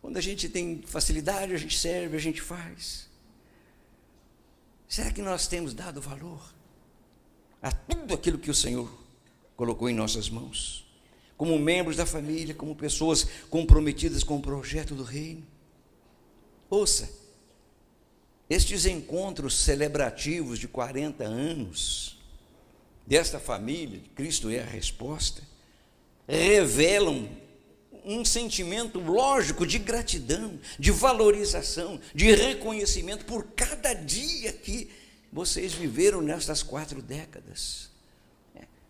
Quando 0.00 0.18
a 0.18 0.20
gente 0.20 0.48
tem 0.48 0.80
facilidade, 0.86 1.52
a 1.52 1.58
gente 1.58 1.76
serve, 1.76 2.16
a 2.16 2.20
gente 2.20 2.40
faz. 2.40 3.08
Será 4.88 5.10
que 5.10 5.22
nós 5.22 5.48
temos 5.48 5.74
dado 5.74 6.00
valor 6.00 6.40
a 7.60 7.72
tudo 7.72 8.14
aquilo 8.14 8.38
que 8.38 8.48
o 8.48 8.54
Senhor 8.54 8.88
colocou 9.56 9.90
em 9.90 9.92
nossas 9.92 10.30
mãos? 10.30 10.88
Como 11.40 11.58
membros 11.58 11.96
da 11.96 12.04
família, 12.04 12.54
como 12.54 12.76
pessoas 12.76 13.26
comprometidas 13.48 14.22
com 14.22 14.36
o 14.36 14.42
projeto 14.42 14.94
do 14.94 15.02
reino. 15.02 15.42
Ouça, 16.68 17.08
estes 18.50 18.84
encontros 18.84 19.54
celebrativos 19.54 20.58
de 20.58 20.68
40 20.68 21.24
anos 21.24 22.18
desta 23.06 23.40
família, 23.40 24.02
Cristo 24.14 24.50
é 24.50 24.60
a 24.60 24.66
resposta, 24.66 25.42
revelam 26.28 27.26
um 28.04 28.22
sentimento 28.22 29.00
lógico 29.00 29.66
de 29.66 29.78
gratidão, 29.78 30.60
de 30.78 30.90
valorização, 30.90 31.98
de 32.14 32.34
reconhecimento 32.34 33.24
por 33.24 33.46
cada 33.56 33.94
dia 33.94 34.52
que 34.52 34.90
vocês 35.32 35.72
viveram 35.72 36.20
nestas 36.20 36.62
quatro 36.62 37.00
décadas. 37.00 37.88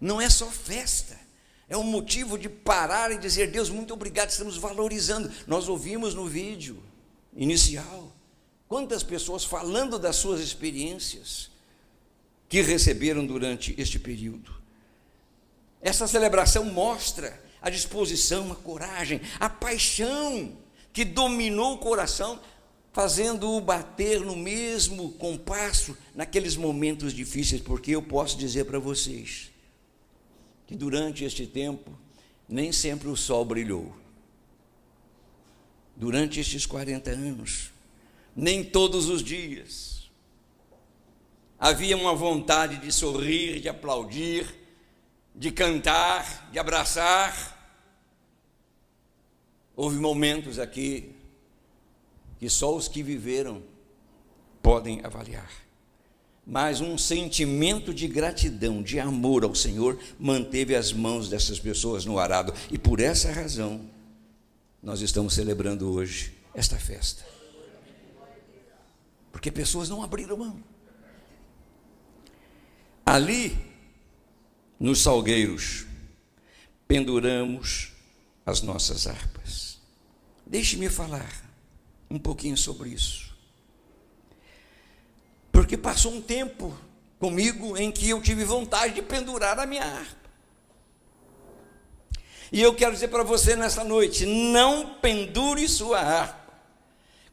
Não 0.00 0.20
é 0.20 0.28
só 0.28 0.46
festa 0.46 1.29
é 1.70 1.76
um 1.76 1.84
motivo 1.84 2.36
de 2.36 2.48
parar 2.48 3.12
e 3.12 3.18
dizer: 3.18 3.52
Deus, 3.52 3.70
muito 3.70 3.94
obrigado, 3.94 4.28
estamos 4.28 4.56
valorizando. 4.56 5.30
Nós 5.46 5.68
ouvimos 5.68 6.14
no 6.14 6.26
vídeo 6.26 6.82
inicial 7.34 8.12
quantas 8.68 9.04
pessoas 9.04 9.44
falando 9.44 9.96
das 9.96 10.16
suas 10.16 10.40
experiências 10.40 11.48
que 12.48 12.60
receberam 12.60 13.24
durante 13.24 13.72
este 13.78 14.00
período. 14.00 14.52
Essa 15.80 16.08
celebração 16.08 16.64
mostra 16.64 17.40
a 17.62 17.70
disposição, 17.70 18.50
a 18.50 18.56
coragem, 18.56 19.20
a 19.38 19.48
paixão 19.48 20.58
que 20.92 21.04
dominou 21.04 21.74
o 21.74 21.78
coração, 21.78 22.40
fazendo-o 22.92 23.60
bater 23.60 24.20
no 24.20 24.34
mesmo 24.34 25.12
compasso 25.12 25.96
naqueles 26.16 26.56
momentos 26.56 27.12
difíceis, 27.12 27.62
porque 27.62 27.92
eu 27.92 28.02
posso 28.02 28.36
dizer 28.36 28.64
para 28.64 28.80
vocês, 28.80 29.50
que 30.70 30.76
durante 30.76 31.24
este 31.24 31.48
tempo 31.48 31.98
nem 32.48 32.70
sempre 32.70 33.08
o 33.08 33.16
sol 33.16 33.44
brilhou. 33.44 33.92
Durante 35.96 36.38
estes 36.38 36.64
40 36.64 37.10
anos, 37.10 37.72
nem 38.36 38.62
todos 38.62 39.08
os 39.08 39.20
dias, 39.20 40.08
havia 41.58 41.96
uma 41.96 42.14
vontade 42.14 42.76
de 42.76 42.92
sorrir, 42.92 43.58
de 43.58 43.68
aplaudir, 43.68 44.46
de 45.34 45.50
cantar, 45.50 46.48
de 46.52 46.58
abraçar. 46.60 47.76
Houve 49.74 49.98
momentos 49.98 50.60
aqui 50.60 51.16
que 52.38 52.48
só 52.48 52.76
os 52.76 52.86
que 52.86 53.02
viveram 53.02 53.60
podem 54.62 55.04
avaliar 55.04 55.50
mas 56.50 56.80
um 56.80 56.98
sentimento 56.98 57.94
de 57.94 58.08
gratidão, 58.08 58.82
de 58.82 58.98
amor 58.98 59.44
ao 59.44 59.54
Senhor, 59.54 59.96
manteve 60.18 60.74
as 60.74 60.92
mãos 60.92 61.28
dessas 61.28 61.60
pessoas 61.60 62.04
no 62.04 62.18
arado. 62.18 62.52
E 62.72 62.76
por 62.76 62.98
essa 62.98 63.30
razão, 63.30 63.88
nós 64.82 65.00
estamos 65.00 65.34
celebrando 65.34 65.88
hoje 65.92 66.32
esta 66.52 66.76
festa. 66.76 67.24
Porque 69.30 69.48
pessoas 69.52 69.88
não 69.88 70.02
abriram 70.02 70.36
mão. 70.36 70.60
Ali, 73.06 73.56
nos 74.78 75.00
salgueiros, 75.02 75.86
penduramos 76.88 77.92
as 78.44 78.60
nossas 78.60 79.06
harpas. 79.06 79.78
Deixe-me 80.44 80.88
falar 80.88 81.48
um 82.10 82.18
pouquinho 82.18 82.56
sobre 82.56 82.88
isso. 82.88 83.29
Porque 85.70 85.80
passou 85.80 86.12
um 86.12 86.20
tempo 86.20 86.76
comigo 87.20 87.76
em 87.78 87.92
que 87.92 88.10
eu 88.10 88.20
tive 88.20 88.42
vontade 88.42 88.92
de 88.94 89.02
pendurar 89.02 89.56
a 89.56 89.64
minha 89.64 89.84
harpa. 89.84 90.28
E 92.50 92.60
eu 92.60 92.74
quero 92.74 92.92
dizer 92.92 93.06
para 93.06 93.22
você 93.22 93.54
nessa 93.54 93.84
noite: 93.84 94.26
não 94.26 94.94
pendure 94.94 95.68
sua 95.68 96.00
harpa. 96.00 96.52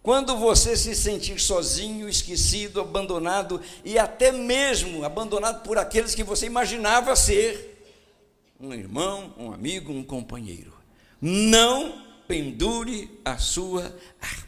Quando 0.03 0.37
você 0.37 0.77
se 0.77 0.93
sentir 0.93 1.39
sozinho, 1.39 2.07
esquecido, 2.07 2.79
abandonado 2.79 3.59
e 3.83 3.97
até 3.97 4.31
mesmo 4.31 5.03
abandonado 5.03 5.63
por 5.63 5.79
aqueles 5.79 6.13
que 6.13 6.23
você 6.23 6.45
imaginava 6.45 7.15
ser 7.15 7.83
um 8.59 8.71
irmão, 8.71 9.33
um 9.35 9.51
amigo, 9.51 9.91
um 9.91 10.03
companheiro, 10.03 10.75
não 11.19 12.05
pendure 12.27 13.19
a 13.25 13.39
sua 13.39 13.97
harpa. 14.21 14.46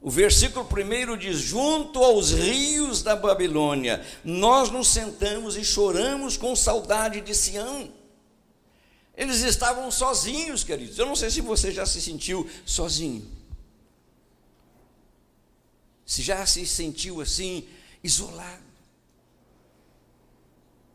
O 0.00 0.10
versículo 0.10 0.64
primeiro 0.64 1.16
diz: 1.16 1.38
Junto 1.38 2.02
aos 2.02 2.30
rios 2.30 3.02
da 3.02 3.16
Babilônia, 3.16 4.04
nós 4.24 4.70
nos 4.70 4.88
sentamos 4.88 5.56
e 5.56 5.64
choramos 5.64 6.36
com 6.36 6.54
saudade 6.54 7.20
de 7.20 7.34
Sião. 7.34 7.92
Eles 9.16 9.40
estavam 9.40 9.90
sozinhos, 9.90 10.62
queridos. 10.62 10.96
Eu 10.96 11.06
não 11.06 11.16
sei 11.16 11.28
se 11.30 11.40
você 11.40 11.72
já 11.72 11.84
se 11.84 12.00
sentiu 12.00 12.48
sozinho. 12.64 13.28
Se 16.06 16.22
já 16.22 16.46
se 16.46 16.64
sentiu 16.64 17.20
assim, 17.20 17.68
isolado. 18.02 18.68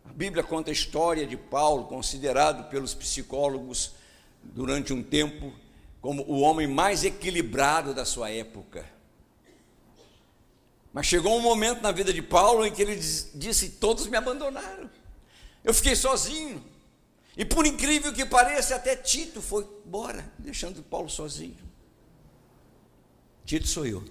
A 0.06 0.14
Bíblia 0.14 0.42
conta 0.42 0.72
a 0.72 0.74
história 0.74 1.28
de 1.28 1.36
Paulo, 1.36 1.86
considerado 1.86 2.70
pelos 2.70 2.94
psicólogos 2.94 3.92
durante 4.42 4.94
um 4.94 5.04
tempo 5.04 5.54
como 6.02 6.24
o 6.24 6.40
homem 6.40 6.68
mais 6.68 7.04
equilibrado 7.04 7.94
da 7.94 8.06
sua 8.06 8.30
época. 8.30 8.93
Mas 10.94 11.08
chegou 11.08 11.36
um 11.36 11.42
momento 11.42 11.82
na 11.82 11.92
vida 11.92 12.14
de 12.14 12.22
Paulo 12.22 12.64
em 12.66 12.72
que 12.72 12.82
ele 12.82 12.96
disse: 12.96 13.70
Todos 13.72 14.06
me 14.06 14.16
abandonaram. 14.16 14.90
Eu 15.64 15.74
fiquei 15.74 15.96
sozinho. 15.96 16.64
E 17.36 17.44
por 17.44 17.66
incrível 17.66 18.14
que 18.14 18.24
pareça, 18.24 18.76
até 18.76 18.96
Tito 18.96 19.42
foi 19.42 19.68
embora, 19.86 20.24
deixando 20.38 20.84
Paulo 20.84 21.10
sozinho. 21.10 21.58
Tito 23.44 23.68
sou 23.68 23.88
eu. 23.88 24.04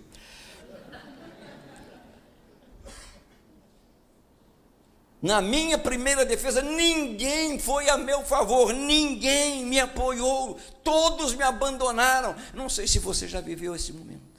Na 5.22 5.40
minha 5.40 5.78
primeira 5.78 6.26
defesa, 6.26 6.60
ninguém 6.60 7.56
foi 7.60 7.88
a 7.88 7.96
meu 7.96 8.24
favor, 8.24 8.72
ninguém 8.72 9.64
me 9.64 9.78
apoiou, 9.78 10.58
todos 10.82 11.32
me 11.32 11.44
abandonaram. 11.44 12.34
Não 12.52 12.68
sei 12.68 12.88
se 12.88 12.98
você 12.98 13.28
já 13.28 13.40
viveu 13.40 13.72
esse 13.72 13.92
momento. 13.92 14.31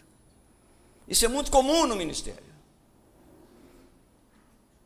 Isso 1.08 1.26
é 1.26 1.28
muito 1.28 1.52
comum 1.52 1.86
no 1.86 1.96
ministério. 1.96 2.44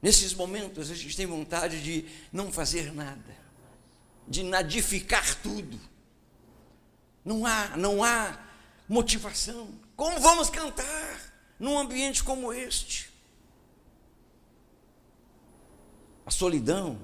Nesses 0.02 0.34
momentos, 0.34 0.92
a 0.92 0.96
gente 0.96 1.16
tem 1.16 1.26
vontade 1.26 1.82
de 1.82 2.06
não 2.32 2.52
fazer 2.52 2.94
nada, 2.94 3.36
de 4.28 4.44
nadificar 4.44 5.42
tudo. 5.42 5.80
Não 7.26 7.46
há, 7.46 7.76
não 7.76 8.04
há 8.04 8.40
motivação. 8.88 9.70
Como 9.96 10.20
vamos 10.20 10.50
cantar 10.50 11.34
num 11.60 11.78
ambiente 11.78 12.24
como 12.24 12.54
este? 12.54 13.10
A 16.26 16.32
solidão 16.32 17.00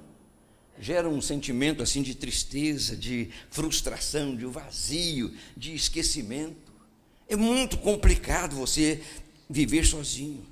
gera 0.79 1.09
um 1.09 1.21
sentimento 1.21 1.81
assim 1.81 2.01
de 2.01 2.15
tristeza, 2.15 2.95
de 2.95 3.31
frustração, 3.49 4.35
de 4.35 4.45
vazio, 4.45 5.35
de 5.55 5.73
esquecimento. 5.73 6.62
É 7.27 7.35
muito 7.35 7.77
complicado 7.77 8.55
você 8.55 9.03
viver 9.49 9.85
sozinho. 9.85 10.45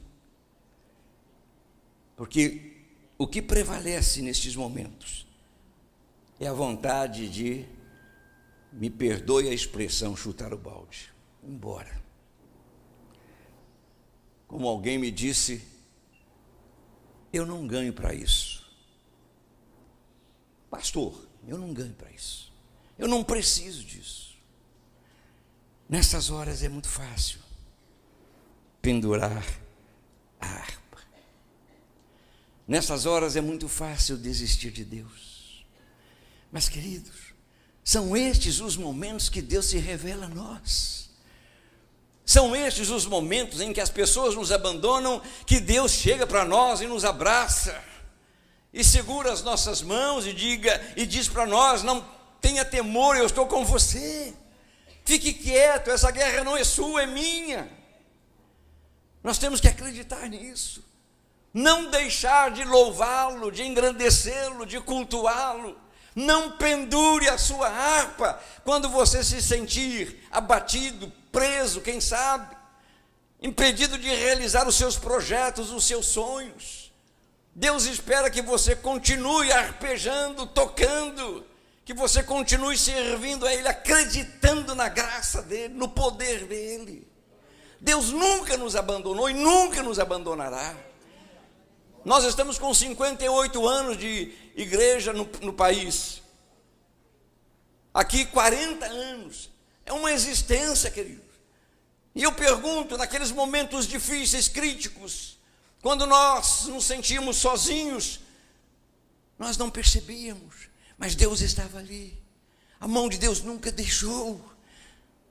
Porque 2.15 2.77
o 3.17 3.27
que 3.27 3.41
prevalece 3.41 4.21
nestes 4.21 4.55
momentos 4.55 5.27
é 6.39 6.47
a 6.47 6.53
vontade 6.53 7.29
de, 7.29 7.65
me 8.71 8.89
perdoe 8.89 9.47
a 9.47 9.53
expressão, 9.53 10.15
chutar 10.15 10.53
o 10.53 10.57
balde, 10.57 11.12
embora. 11.43 12.01
Como 14.47 14.67
alguém 14.67 14.97
me 14.97 15.12
disse, 15.12 15.63
eu 17.31 17.45
não 17.45 17.65
ganho 17.65 17.93
para 17.93 18.13
isso. 18.13 18.69
Pastor, 20.69 21.27
eu 21.47 21.57
não 21.57 21.73
ganho 21.73 21.93
para 21.93 22.12
isso. 22.12 22.51
Eu 22.97 23.07
não 23.07 23.23
preciso 23.23 23.84
disso. 23.84 24.30
Nessas 25.91 26.30
horas 26.30 26.63
é 26.63 26.69
muito 26.69 26.88
fácil 26.88 27.38
pendurar 28.82 29.43
a 30.39 30.47
harpa. 30.47 30.97
Nessas 32.65 33.06
horas 33.06 33.36
é 33.36 33.41
muito 33.41 33.67
fácil 33.67 34.15
desistir 34.15 34.71
de 34.71 34.86
Deus. 34.86 35.65
Mas, 36.49 36.69
queridos, 36.69 37.34
são 37.84 38.15
estes 38.15 38.62
os 38.62 38.77
momentos 38.77 39.27
que 39.27 39.41
Deus 39.41 39.65
se 39.65 39.80
revela 39.80 40.27
a 40.27 40.30
nós. 40.30 41.10
São 42.25 42.56
estes 42.56 42.89
os 42.89 43.06
momentos 43.06 43.60
em 43.60 43.73
que 43.73 43.82
as 43.82 43.89
pessoas 43.89 44.34
nos 44.34 44.49
abandonam, 44.49 45.21
que 45.45 45.60
Deus 45.60 45.91
chega 45.91 46.25
para 46.25 46.45
nós 46.45 46.80
e 46.80 46.88
nos 46.88 47.04
abraça 47.04 47.77
e 48.73 48.82
segura 48.82 49.34
as 49.34 49.43
nossas 49.43 49.82
mãos 49.82 50.25
e 50.25 50.32
diga 50.32 50.93
e 50.95 51.06
diz 51.06 51.27
para 51.27 51.45
nós: 51.45 51.84
não 51.84 52.01
tenha 52.39 52.63
temor, 52.63 53.17
eu 53.17 53.25
estou 53.25 53.45
com 53.45 53.65
você. 53.65 54.34
Fique 55.03 55.33
quieto, 55.33 55.89
essa 55.89 56.11
guerra 56.11 56.43
não 56.43 56.55
é 56.55 56.63
sua, 56.63 57.03
é 57.03 57.05
minha. 57.05 57.69
Nós 59.23 59.37
temos 59.37 59.59
que 59.59 59.67
acreditar 59.67 60.27
nisso. 60.27 60.83
Não 61.53 61.89
deixar 61.89 62.51
de 62.51 62.63
louvá-lo, 62.63 63.51
de 63.51 63.63
engrandecê-lo, 63.63 64.65
de 64.65 64.79
cultuá-lo. 64.79 65.77
Não 66.15 66.57
pendure 66.57 67.29
a 67.29 67.37
sua 67.37 67.69
harpa 67.69 68.39
quando 68.63 68.89
você 68.89 69.23
se 69.23 69.41
sentir 69.41 70.27
abatido, 70.31 71.11
preso, 71.31 71.81
quem 71.81 72.01
sabe, 72.01 72.55
impedido 73.41 73.97
de 73.97 74.07
realizar 74.07 74.67
os 74.67 74.75
seus 74.75 74.97
projetos, 74.97 75.71
os 75.71 75.85
seus 75.85 76.07
sonhos. 76.07 76.91
Deus 77.53 77.85
espera 77.85 78.29
que 78.29 78.41
você 78.41 78.75
continue 78.75 79.51
arpejando, 79.51 80.45
tocando, 80.47 81.45
que 81.91 81.97
você 81.97 82.23
continue 82.23 82.77
servindo 82.77 83.45
a 83.45 83.54
Ele, 83.54 83.67
acreditando 83.67 84.73
na 84.73 84.88
graça 84.88 85.41
dEle, 85.41 85.73
no 85.73 85.89
poder 85.89 86.45
dEle. 86.45 87.06
Deus 87.82 88.12
nunca 88.12 88.56
nos 88.56 88.77
abandonou 88.77 89.30
e 89.30 89.34
nunca 89.34 89.84
nos 89.84 89.99
abandonará. 89.99 90.73
Nós 92.06 92.23
estamos 92.23 92.58
com 92.58 92.73
58 92.73 93.67
anos 93.67 93.97
de 93.97 94.34
igreja 94.56 95.12
no, 95.12 95.30
no 95.41 95.51
país. 95.51 96.21
Aqui 97.93 98.25
40 98.25 98.86
anos. 98.86 99.49
É 99.86 99.91
uma 99.91 100.13
existência, 100.13 100.89
queridos. 100.89 101.25
E 102.15 102.23
eu 102.23 102.32
pergunto, 102.32 102.97
naqueles 102.97 103.32
momentos 103.32 103.86
difíceis, 103.86 104.47
críticos, 104.47 105.38
quando 105.82 106.08
nós 106.08 106.67
nos 106.67 106.86
sentimos 106.86 107.36
sozinhos, 107.36 108.21
nós 109.38 109.58
não 109.58 109.69
percebíamos, 109.69 110.70
mas 111.01 111.15
Deus 111.15 111.41
estava 111.41 111.79
ali. 111.79 112.15
A 112.79 112.87
mão 112.87 113.09
de 113.09 113.17
Deus 113.17 113.41
nunca 113.41 113.71
deixou 113.71 114.39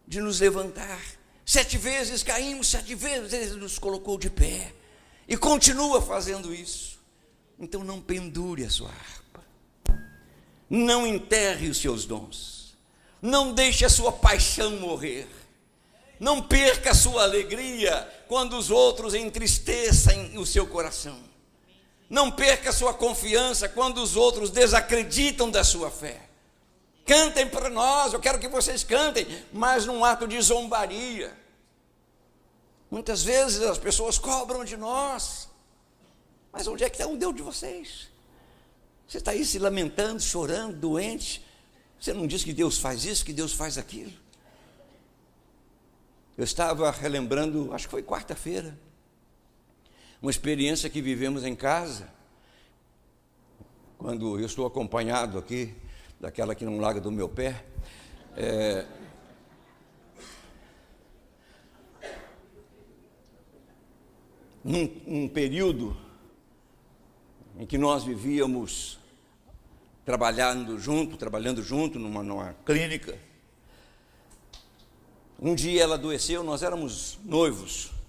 de 0.04 0.20
nos 0.20 0.40
levantar. 0.40 1.00
Sete 1.46 1.78
vezes 1.78 2.24
caímos, 2.24 2.66
sete 2.66 2.92
vezes 2.96 3.32
Ele 3.32 3.54
nos 3.54 3.78
colocou 3.78 4.18
de 4.18 4.28
pé. 4.28 4.74
E 5.28 5.36
continua 5.36 6.02
fazendo 6.02 6.52
isso. 6.52 6.98
Então 7.56 7.84
não 7.84 8.00
pendure 8.00 8.64
a 8.64 8.68
sua 8.68 8.88
harpa. 8.88 9.46
Não 10.68 11.06
enterre 11.06 11.68
os 11.68 11.78
seus 11.78 12.04
dons. 12.04 12.76
Não 13.22 13.54
deixe 13.54 13.84
a 13.84 13.88
sua 13.88 14.10
paixão 14.10 14.72
morrer. 14.72 15.28
Não 16.18 16.42
perca 16.42 16.90
a 16.90 16.94
sua 16.96 17.22
alegria 17.22 18.12
quando 18.26 18.58
os 18.58 18.72
outros 18.72 19.14
entristecem 19.14 20.36
o 20.36 20.44
seu 20.44 20.66
coração. 20.66 21.29
Não 22.10 22.28
perca 22.28 22.72
sua 22.72 22.92
confiança 22.92 23.68
quando 23.68 24.02
os 24.02 24.16
outros 24.16 24.50
desacreditam 24.50 25.48
da 25.48 25.62
sua 25.62 25.92
fé. 25.92 26.20
Cantem 27.06 27.48
para 27.48 27.70
nós, 27.70 28.12
eu 28.12 28.18
quero 28.18 28.40
que 28.40 28.48
vocês 28.48 28.82
cantem, 28.82 29.26
mas 29.52 29.86
num 29.86 30.04
ato 30.04 30.26
de 30.26 30.40
zombaria. 30.42 31.32
Muitas 32.90 33.22
vezes 33.22 33.62
as 33.62 33.78
pessoas 33.78 34.18
cobram 34.18 34.64
de 34.64 34.76
nós. 34.76 35.48
Mas 36.52 36.66
onde 36.66 36.82
é 36.82 36.90
que 36.90 36.96
está 36.96 37.06
o 37.06 37.16
Deus 37.16 37.36
de 37.36 37.42
vocês? 37.42 38.08
Você 39.06 39.18
está 39.18 39.30
aí 39.30 39.44
se 39.44 39.60
lamentando, 39.60 40.20
chorando, 40.20 40.76
doente. 40.76 41.46
Você 42.00 42.12
não 42.12 42.26
diz 42.26 42.42
que 42.42 42.52
Deus 42.52 42.78
faz 42.78 43.04
isso, 43.04 43.24
que 43.24 43.32
Deus 43.32 43.52
faz 43.52 43.78
aquilo. 43.78 44.12
Eu 46.36 46.42
estava 46.42 46.90
relembrando, 46.90 47.72
acho 47.72 47.86
que 47.86 47.90
foi 47.92 48.02
quarta-feira, 48.02 48.76
uma 50.20 50.30
experiência 50.30 50.90
que 50.90 51.00
vivemos 51.00 51.44
em 51.44 51.54
casa, 51.54 52.12
quando 53.96 54.38
eu 54.38 54.44
estou 54.44 54.66
acompanhado 54.66 55.38
aqui, 55.38 55.74
daquela 56.20 56.54
que 56.54 56.64
não 56.64 56.78
larga 56.78 57.00
do 57.00 57.10
meu 57.10 57.28
pé. 57.28 57.64
É, 58.36 58.86
num, 64.62 65.26
período 65.28 65.96
em 67.58 67.64
que 67.64 67.78
nós 67.78 68.04
vivíamos 68.04 68.98
trabalhando 70.04 70.78
junto, 70.78 71.16
trabalhando 71.16 71.62
junto 71.62 71.98
numa, 71.98 72.22
numa 72.22 72.54
clínica, 72.64 73.18
um 75.40 75.54
dia 75.54 75.82
ela 75.82 75.94
adoeceu, 75.94 76.44
nós 76.44 76.62
éramos 76.62 77.18
noivos 77.24 77.99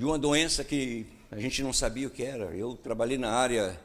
de 0.00 0.06
uma 0.06 0.18
doença 0.18 0.64
que 0.64 1.06
a 1.30 1.38
gente 1.38 1.62
não 1.62 1.74
sabia 1.74 2.08
o 2.08 2.10
que 2.10 2.22
era. 2.22 2.56
Eu 2.56 2.74
trabalhei 2.74 3.18
na 3.18 3.30
área 3.30 3.78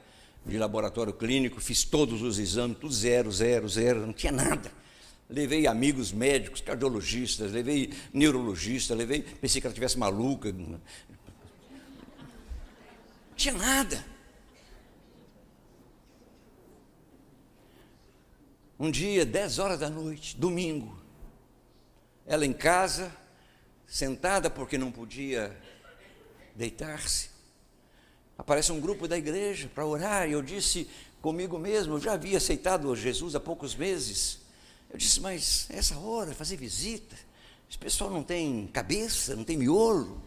de 0.45 0.58
laboratório 0.58 1.12
clínico, 1.12 1.60
fiz 1.60 1.84
todos 1.84 2.21
os 2.21 2.39
exames, 2.39 2.78
tudo 2.78 2.93
zero, 2.93 3.30
zero, 3.30 3.67
zero, 3.67 4.06
não 4.06 4.13
tinha 4.13 4.32
nada. 4.32 4.71
Levei 5.30 5.67
amigos 5.67 6.13
médicos, 6.13 6.62
cardiologistas, 6.62 7.51
levei 7.51 7.91
neurologista, 8.13 8.95
levei, 8.95 9.23
pensei 9.23 9.60
que 9.60 9.67
ela 9.67 9.73
tivesse 9.73 9.99
maluca. 9.99 10.54
Não 10.54 10.80
tinha 13.36 13.54
nada. 13.54 14.06
Um 18.80 18.89
dia, 18.89 19.25
10 19.25 19.60
horas 19.60 19.80
da 19.80 19.89
noite, 19.89 20.38
domingo, 20.38 20.97
ela 22.25 22.45
em 22.45 22.54
casa, 22.54 23.12
sentada 23.86 24.49
porque 24.49 24.78
não 24.78 24.93
podia 24.93 25.64
deitar-se. 26.55 27.29
aparece 28.37 28.71
um 28.71 28.79
grupo 28.79 29.07
da 29.07 29.17
igreja 29.17 29.69
para 29.73 29.85
orar, 29.85 30.27
e 30.27 30.33
eu 30.33 30.41
disse 30.41 30.89
comigo 31.21 31.57
mesmo, 31.57 31.95
eu 31.95 31.99
já 31.99 32.13
havia 32.13 32.37
aceitado 32.37 32.95
Jesus 32.95 33.35
há 33.35 33.39
poucos 33.39 33.75
meses. 33.75 34.39
Eu 34.89 34.97
disse, 34.97 35.19
mas 35.19 35.67
essa 35.69 35.97
hora, 35.97 36.33
fazer 36.33 36.55
visita, 36.55 37.15
esse 37.69 37.77
pessoal 37.77 38.09
não 38.09 38.23
tem 38.23 38.67
cabeça, 38.67 39.35
não 39.35 39.43
tem 39.43 39.57
miolo. 39.57 40.21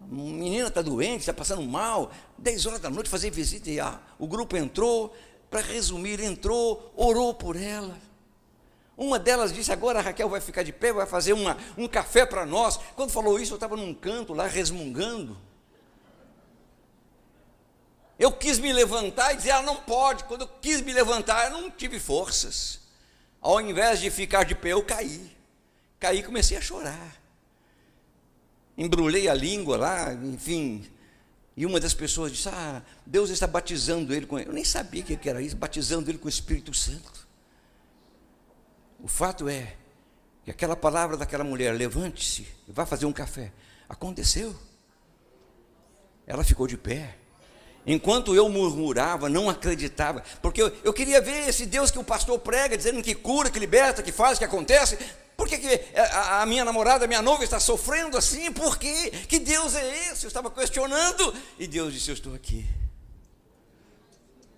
A 0.00 0.06
menina 0.06 0.68
está 0.68 0.82
doente, 0.82 1.20
está 1.20 1.32
passando 1.32 1.62
mal, 1.62 2.12
10 2.38 2.66
horas 2.66 2.80
da 2.80 2.90
noite 2.90 3.08
fazer 3.08 3.30
visita, 3.30 3.70
e 3.70 3.80
ah, 3.80 4.00
o 4.18 4.26
grupo 4.26 4.56
entrou, 4.56 5.14
para 5.50 5.60
resumir, 5.60 6.20
entrou, 6.20 6.92
orou 6.96 7.34
por 7.34 7.56
ela. 7.56 7.98
Uma 8.98 9.16
delas 9.16 9.52
disse: 9.52 9.70
Agora 9.70 10.00
a 10.00 10.02
Raquel 10.02 10.28
vai 10.28 10.40
ficar 10.40 10.64
de 10.64 10.72
pé, 10.72 10.92
vai 10.92 11.06
fazer 11.06 11.32
uma, 11.32 11.56
um 11.76 11.86
café 11.86 12.26
para 12.26 12.44
nós. 12.44 12.80
Quando 12.96 13.12
falou 13.12 13.38
isso, 13.38 13.52
eu 13.52 13.56
estava 13.56 13.76
num 13.76 13.94
canto 13.94 14.34
lá 14.34 14.48
resmungando. 14.48 15.38
Eu 18.18 18.32
quis 18.32 18.58
me 18.58 18.72
levantar 18.72 19.32
e 19.32 19.36
dizer: 19.36 19.50
Ela 19.50 19.60
ah, 19.60 19.62
não 19.62 19.76
pode. 19.76 20.24
Quando 20.24 20.40
eu 20.40 20.48
quis 20.60 20.80
me 20.80 20.92
levantar, 20.92 21.44
eu 21.44 21.60
não 21.60 21.70
tive 21.70 22.00
forças. 22.00 22.80
Ao 23.40 23.60
invés 23.60 24.00
de 24.00 24.10
ficar 24.10 24.42
de 24.42 24.56
pé, 24.56 24.72
eu 24.72 24.82
caí. 24.82 25.30
Caí 26.00 26.18
e 26.18 26.22
comecei 26.24 26.56
a 26.56 26.60
chorar. 26.60 27.16
Embrulhei 28.76 29.28
a 29.28 29.34
língua 29.34 29.76
lá, 29.76 30.12
enfim, 30.12 30.88
e 31.56 31.64
uma 31.64 31.78
das 31.78 31.94
pessoas 31.94 32.32
disse: 32.32 32.48
Ah, 32.48 32.82
Deus 33.06 33.30
está 33.30 33.46
batizando 33.46 34.12
ele 34.12 34.26
com. 34.26 34.40
Eu 34.40 34.52
nem 34.52 34.64
sabia 34.64 35.02
o 35.02 35.04
que 35.04 35.28
era 35.28 35.40
isso, 35.40 35.56
batizando 35.56 36.10
ele 36.10 36.18
com 36.18 36.26
o 36.26 36.28
Espírito 36.28 36.74
Santo. 36.74 37.17
O 38.98 39.06
fato 39.06 39.48
é 39.48 39.74
que 40.44 40.50
aquela 40.50 40.74
palavra 40.74 41.16
daquela 41.16 41.44
mulher, 41.44 41.72
levante-se 41.72 42.46
e 42.66 42.72
vá 42.72 42.84
fazer 42.84 43.06
um 43.06 43.12
café, 43.12 43.52
aconteceu. 43.88 44.54
Ela 46.26 46.42
ficou 46.42 46.66
de 46.66 46.76
pé. 46.76 47.16
Enquanto 47.86 48.34
eu 48.34 48.48
murmurava, 48.48 49.28
não 49.28 49.48
acreditava, 49.48 50.22
porque 50.42 50.60
eu, 50.60 50.70
eu 50.84 50.92
queria 50.92 51.22
ver 51.22 51.48
esse 51.48 51.64
Deus 51.64 51.90
que 51.90 51.98
o 51.98 52.04
pastor 52.04 52.38
prega, 52.38 52.76
dizendo 52.76 53.02
que 53.02 53.14
cura, 53.14 53.48
que 53.48 53.58
liberta, 53.58 54.02
que 54.02 54.12
faz, 54.12 54.38
que 54.38 54.44
acontece. 54.44 54.98
Por 55.36 55.48
que, 55.48 55.56
que 55.56 55.98
a, 55.98 56.42
a, 56.42 56.46
minha 56.46 56.64
namorada, 56.64 57.04
a 57.04 57.08
minha 57.08 57.22
noiva 57.22 57.44
está 57.44 57.60
sofrendo 57.60 58.18
assim? 58.18 58.52
Por 58.52 58.76
quê? 58.76 59.10
Que 59.28 59.38
Deus 59.38 59.74
é 59.74 60.10
esse? 60.10 60.24
Eu 60.24 60.28
estava 60.28 60.50
questionando 60.50 61.32
e 61.58 61.66
Deus 61.66 61.94
disse: 61.94 62.10
Eu 62.10 62.14
estou 62.14 62.34
aqui. 62.34 62.66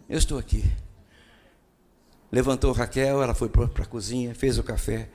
Eu 0.08 0.18
estou 0.18 0.38
aqui. 0.38 0.64
Levantou 2.32 2.72
Raquel, 2.72 3.22
ela 3.22 3.34
foi 3.34 3.48
para 3.48 3.64
a 3.64 3.86
cozinha, 3.86 4.34
fez 4.34 4.56
o 4.56 4.62
café. 4.62 5.08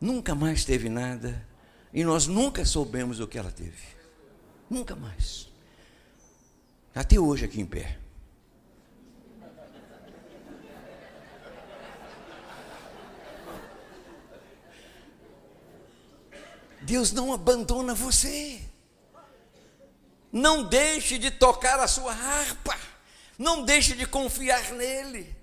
Nunca 0.00 0.34
mais 0.34 0.64
teve 0.64 0.88
nada. 0.88 1.46
E 1.92 2.04
nós 2.04 2.26
nunca 2.26 2.64
soubemos 2.64 3.18
o 3.18 3.26
que 3.26 3.38
ela 3.38 3.50
teve. 3.50 3.82
Nunca 4.70 4.94
mais. 4.94 5.48
Até 6.94 7.18
hoje 7.18 7.44
aqui 7.44 7.60
em 7.60 7.66
pé. 7.66 7.98
Deus 16.82 17.12
não 17.12 17.32
abandona 17.32 17.94
você. 17.94 18.60
Não 20.32 20.62
deixe 20.62 21.18
de 21.18 21.30
tocar 21.30 21.80
a 21.80 21.88
sua 21.88 22.12
harpa. 22.12 22.76
Não 23.38 23.64
deixe 23.64 23.94
de 23.94 24.06
confiar 24.06 24.72
nele. 24.72 25.37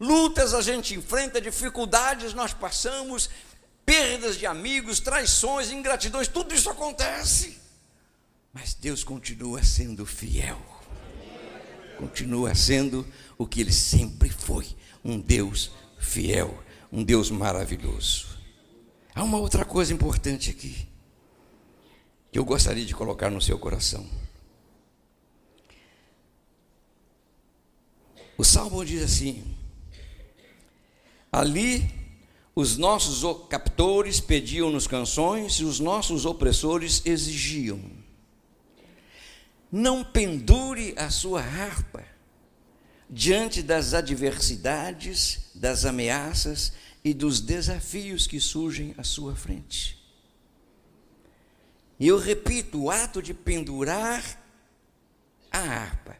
Lutas 0.00 0.54
a 0.54 0.62
gente 0.62 0.94
enfrenta, 0.94 1.40
dificuldades 1.40 2.32
nós 2.32 2.52
passamos, 2.52 3.28
perdas 3.84 4.36
de 4.36 4.46
amigos, 4.46 5.00
traições, 5.00 5.72
ingratidões, 5.72 6.28
tudo 6.28 6.54
isso 6.54 6.70
acontece. 6.70 7.58
Mas 8.52 8.74
Deus 8.74 9.02
continua 9.02 9.62
sendo 9.62 10.06
fiel. 10.06 10.60
Continua 11.96 12.54
sendo 12.54 13.04
o 13.36 13.46
que 13.46 13.60
ele 13.60 13.72
sempre 13.72 14.30
foi, 14.30 14.68
um 15.04 15.18
Deus 15.18 15.72
fiel, 15.98 16.62
um 16.92 17.02
Deus 17.02 17.28
maravilhoso. 17.28 18.38
Há 19.12 19.24
uma 19.24 19.38
outra 19.38 19.64
coisa 19.64 19.92
importante 19.92 20.50
aqui 20.50 20.86
que 22.30 22.38
eu 22.38 22.44
gostaria 22.44 22.84
de 22.84 22.94
colocar 22.94 23.30
no 23.30 23.40
seu 23.40 23.58
coração. 23.58 24.08
O 28.36 28.44
salmo 28.44 28.84
diz 28.84 29.02
assim: 29.02 29.57
Ali 31.30 31.88
os 32.54 32.76
nossos 32.76 33.22
captores 33.48 34.18
pediam-nos 34.18 34.86
canções 34.86 35.54
e 35.60 35.64
os 35.64 35.78
nossos 35.78 36.26
opressores 36.26 37.02
exigiam. 37.04 37.80
Não 39.70 40.02
pendure 40.02 40.92
a 40.96 41.08
sua 41.08 41.40
harpa 41.40 42.04
diante 43.08 43.62
das 43.62 43.94
adversidades, 43.94 45.50
das 45.54 45.84
ameaças 45.84 46.72
e 47.04 47.14
dos 47.14 47.40
desafios 47.40 48.26
que 48.26 48.40
surgem 48.40 48.94
à 48.98 49.04
sua 49.04 49.36
frente. 49.36 49.98
E 52.00 52.08
eu 52.08 52.18
repito, 52.18 52.82
o 52.82 52.90
ato 52.90 53.22
de 53.22 53.32
pendurar 53.32 54.22
a 55.50 55.58
harpa 55.58 56.16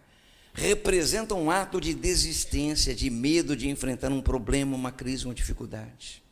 representa 0.59 1.35
um 1.35 1.51
ato 1.51 1.81
de 1.81 1.95
desistência, 1.95 2.95
de 2.95 3.09
medo 3.09 3.57
de 3.57 3.69
enfrentar 3.69 4.11
um 4.11 4.21
problema, 4.21 4.77
uma 4.77 4.91
crise, 4.91 5.25
uma 5.25 5.35
dificuldade. 5.35 6.23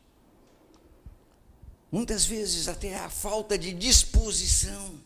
Muitas 1.89 2.25
vezes 2.25 2.67
até 2.67 2.99
a 2.99 3.09
falta 3.09 3.57
de 3.57 3.71
disposição, 3.71 4.99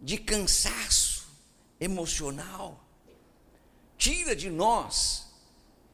de 0.00 0.16
cansaço 0.16 1.26
emocional, 1.80 2.86
tira 3.98 4.36
de 4.36 4.48
nós 4.48 5.26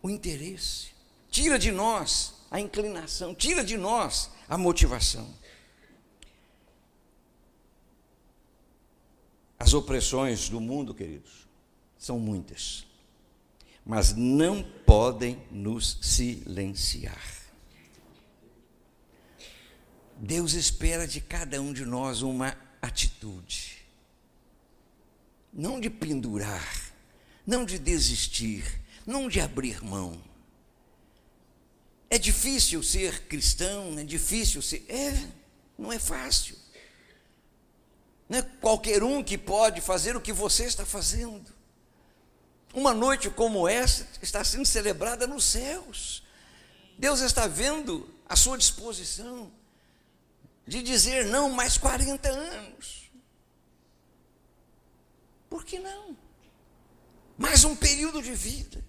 o 0.03 0.11
interesse, 0.11 0.89
tira 1.31 1.59
de 1.59 1.73
nós 1.73 2.35
a 2.51 2.61
inclinação, 2.61 3.35
tira 3.35 3.65
de 3.65 3.79
nós 3.79 4.31
a 4.47 4.59
motivação. 4.59 5.40
As 9.61 9.75
opressões 9.75 10.49
do 10.49 10.59
mundo, 10.59 10.95
queridos, 10.95 11.47
são 11.99 12.19
muitas, 12.19 12.87
mas 13.85 14.15
não 14.15 14.63
podem 14.63 15.39
nos 15.51 15.99
silenciar. 16.01 17.23
Deus 20.17 20.55
espera 20.55 21.07
de 21.07 21.21
cada 21.21 21.61
um 21.61 21.75
de 21.75 21.85
nós 21.85 22.23
uma 22.23 22.57
atitude, 22.81 23.85
não 25.53 25.79
de 25.79 25.91
pendurar, 25.91 26.95
não 27.47 27.67
de 27.67 27.79
desistir, 27.79 28.65
não 29.07 29.29
de 29.29 29.43
abrir 29.43 29.85
mão. 29.85 30.19
É 32.09 32.17
difícil 32.17 32.83
ser 32.83 33.27
cristão, 33.27 33.99
é 33.99 34.05
difícil 34.05 34.63
ser. 34.63 34.87
É, 34.89 35.29
não 35.79 35.93
é 35.93 35.99
fácil. 35.99 36.57
Não 38.31 38.39
é 38.39 38.43
qualquer 38.43 39.03
um 39.03 39.25
que 39.25 39.37
pode 39.37 39.81
fazer 39.81 40.17
o 40.17 40.21
que 40.21 40.33
você 40.33 40.65
está 40.65 40.87
fazendo. 40.87 41.53
Uma 42.73 42.95
noite 42.95 43.29
como 43.29 43.67
essa 43.67 44.07
está 44.23 44.45
sendo 44.45 44.65
celebrada 44.65 45.27
nos 45.27 45.43
céus. 45.43 46.23
Deus 46.97 47.19
está 47.23 47.49
vendo 47.49 48.09
a 48.29 48.37
sua 48.37 48.57
disposição 48.57 49.51
de 50.65 50.81
dizer 50.81 51.27
não 51.27 51.51
mais 51.51 51.77
40 51.77 52.29
anos. 52.29 53.11
Por 55.49 55.65
que 55.65 55.81
não? 55.81 56.17
Mais 57.37 57.65
um 57.65 57.75
período 57.75 58.23
de 58.23 58.33
vida. 58.33 58.81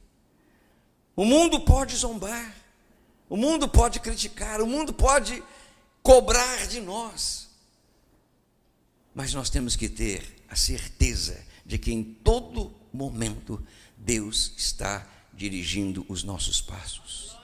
O 1.15 1.25
mundo 1.25 1.61
pode 1.61 1.95
zombar, 1.95 2.55
o 3.27 3.35
mundo 3.35 3.67
pode 3.67 3.99
criticar, 3.99 4.61
o 4.61 4.67
mundo 4.67 4.93
pode 4.93 5.43
cobrar 6.03 6.67
de 6.67 6.79
nós. 6.79 7.50
Mas 9.13 9.33
nós 9.33 9.49
temos 9.49 9.75
que 9.75 9.89
ter 9.89 10.23
a 10.47 10.55
certeza 10.55 11.37
de 11.65 11.77
que 11.77 11.91
em 11.91 12.03
todo 12.03 12.73
momento 12.91 13.65
Deus 13.97 14.53
está 14.57 15.07
dirigindo 15.33 16.05
os 16.07 16.23
nossos 16.23 16.61
passos. 16.61 17.37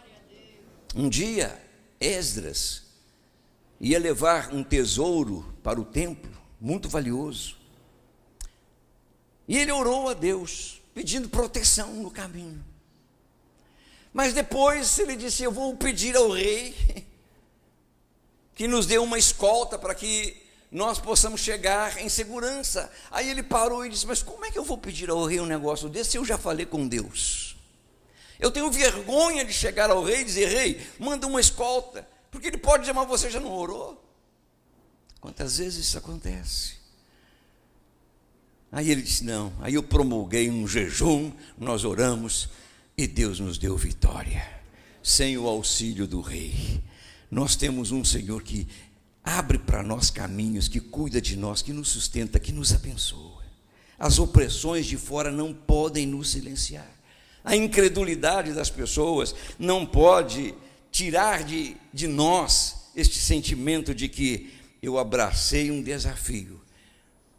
Um 0.95 1.09
dia, 1.09 1.61
Esdras 1.99 2.83
ia 3.79 3.99
levar 3.99 4.53
um 4.53 4.63
tesouro 4.63 5.53
para 5.61 5.79
o 5.79 5.85
templo, 5.85 6.31
muito 6.59 6.89
valioso. 6.89 7.55
E 9.47 9.57
ele 9.57 9.71
orou 9.71 10.09
a 10.09 10.13
Deus, 10.13 10.81
pedindo 10.93 11.29
proteção 11.29 11.93
no 11.95 12.11
caminho. 12.11 12.63
Mas 14.13 14.33
depois 14.33 14.97
ele 14.99 15.15
disse: 15.15 15.43
Eu 15.43 15.51
vou 15.51 15.75
pedir 15.77 16.15
ao 16.15 16.31
rei 16.31 16.75
que 18.55 18.67
nos 18.67 18.85
dê 18.87 18.97
uma 18.97 19.19
escolta 19.19 19.77
para 19.77 19.93
que 19.93 20.46
nós 20.71 20.99
possamos 20.99 21.41
chegar 21.41 21.97
em 22.01 22.09
segurança. 22.09 22.91
Aí 23.09 23.29
ele 23.29 23.41
parou 23.41 23.85
e 23.85 23.89
disse: 23.89 24.05
Mas 24.05 24.21
como 24.21 24.45
é 24.45 24.51
que 24.51 24.59
eu 24.59 24.63
vou 24.63 24.77
pedir 24.77 25.09
ao 25.09 25.25
rei 25.25 25.39
um 25.39 25.45
negócio 25.45 25.87
desse 25.87 26.11
se 26.11 26.17
eu 26.17 26.25
já 26.25 26.37
falei 26.37 26.65
com 26.65 26.87
Deus? 26.87 27.55
Eu 28.39 28.51
tenho 28.51 28.69
vergonha 28.71 29.43
de 29.43 29.53
chegar 29.53 29.89
ao 29.89 30.03
rei 30.03 30.21
e 30.21 30.25
dizer: 30.25 30.47
Rei, 30.47 30.85
manda 30.99 31.25
uma 31.25 31.39
escolta, 31.39 32.07
porque 32.29 32.47
ele 32.47 32.57
pode 32.57 32.81
dizer: 32.81 32.93
Mas 32.93 33.07
você 33.07 33.29
já 33.29 33.39
não 33.39 33.53
orou? 33.53 34.03
Quantas 35.21 35.57
vezes 35.57 35.87
isso 35.87 35.97
acontece? 35.97 36.75
Aí 38.71 38.91
ele 38.91 39.01
disse: 39.01 39.23
Não. 39.23 39.53
Aí 39.61 39.73
eu 39.73 39.83
promulguei 39.83 40.49
um 40.49 40.67
jejum, 40.67 41.31
nós 41.57 41.85
oramos 41.85 42.49
e 42.97 43.07
Deus 43.07 43.39
nos 43.39 43.57
deu 43.57 43.77
vitória, 43.77 44.45
sem 45.01 45.37
o 45.37 45.47
auxílio 45.47 46.05
do 46.05 46.19
rei. 46.19 46.83
Nós 47.29 47.55
temos 47.55 47.91
um 47.91 48.03
Senhor 48.03 48.41
que 48.41 48.67
abre 49.27 49.57
para 49.57 49.83
nós 49.83 50.09
caminhos, 50.09 50.69
que 50.69 50.79
cuida 50.79 51.19
de 51.19 51.35
nós, 51.35 51.61
que 51.61 51.73
nos 51.73 51.89
sustenta, 51.89 52.39
que 52.39 52.53
nos 52.53 52.73
abençoa. 52.73 53.43
As 53.99 54.19
opressões 54.19 54.85
de 54.85 54.95
fora 54.95 55.29
não 55.29 55.53
podem 55.53 56.05
nos 56.05 56.31
silenciar. 56.31 56.89
A 57.43 57.53
incredulidade 57.53 58.53
das 58.53 58.69
pessoas 58.69 59.35
não 59.59 59.85
pode 59.85 60.53
tirar 60.91 61.43
de, 61.43 61.75
de 61.93 62.07
nós 62.07 62.89
este 62.95 63.19
sentimento 63.19 63.93
de 63.93 64.07
que 64.07 64.53
eu 64.81 64.97
abracei 64.97 65.71
um 65.71 65.81
desafio, 65.81 66.61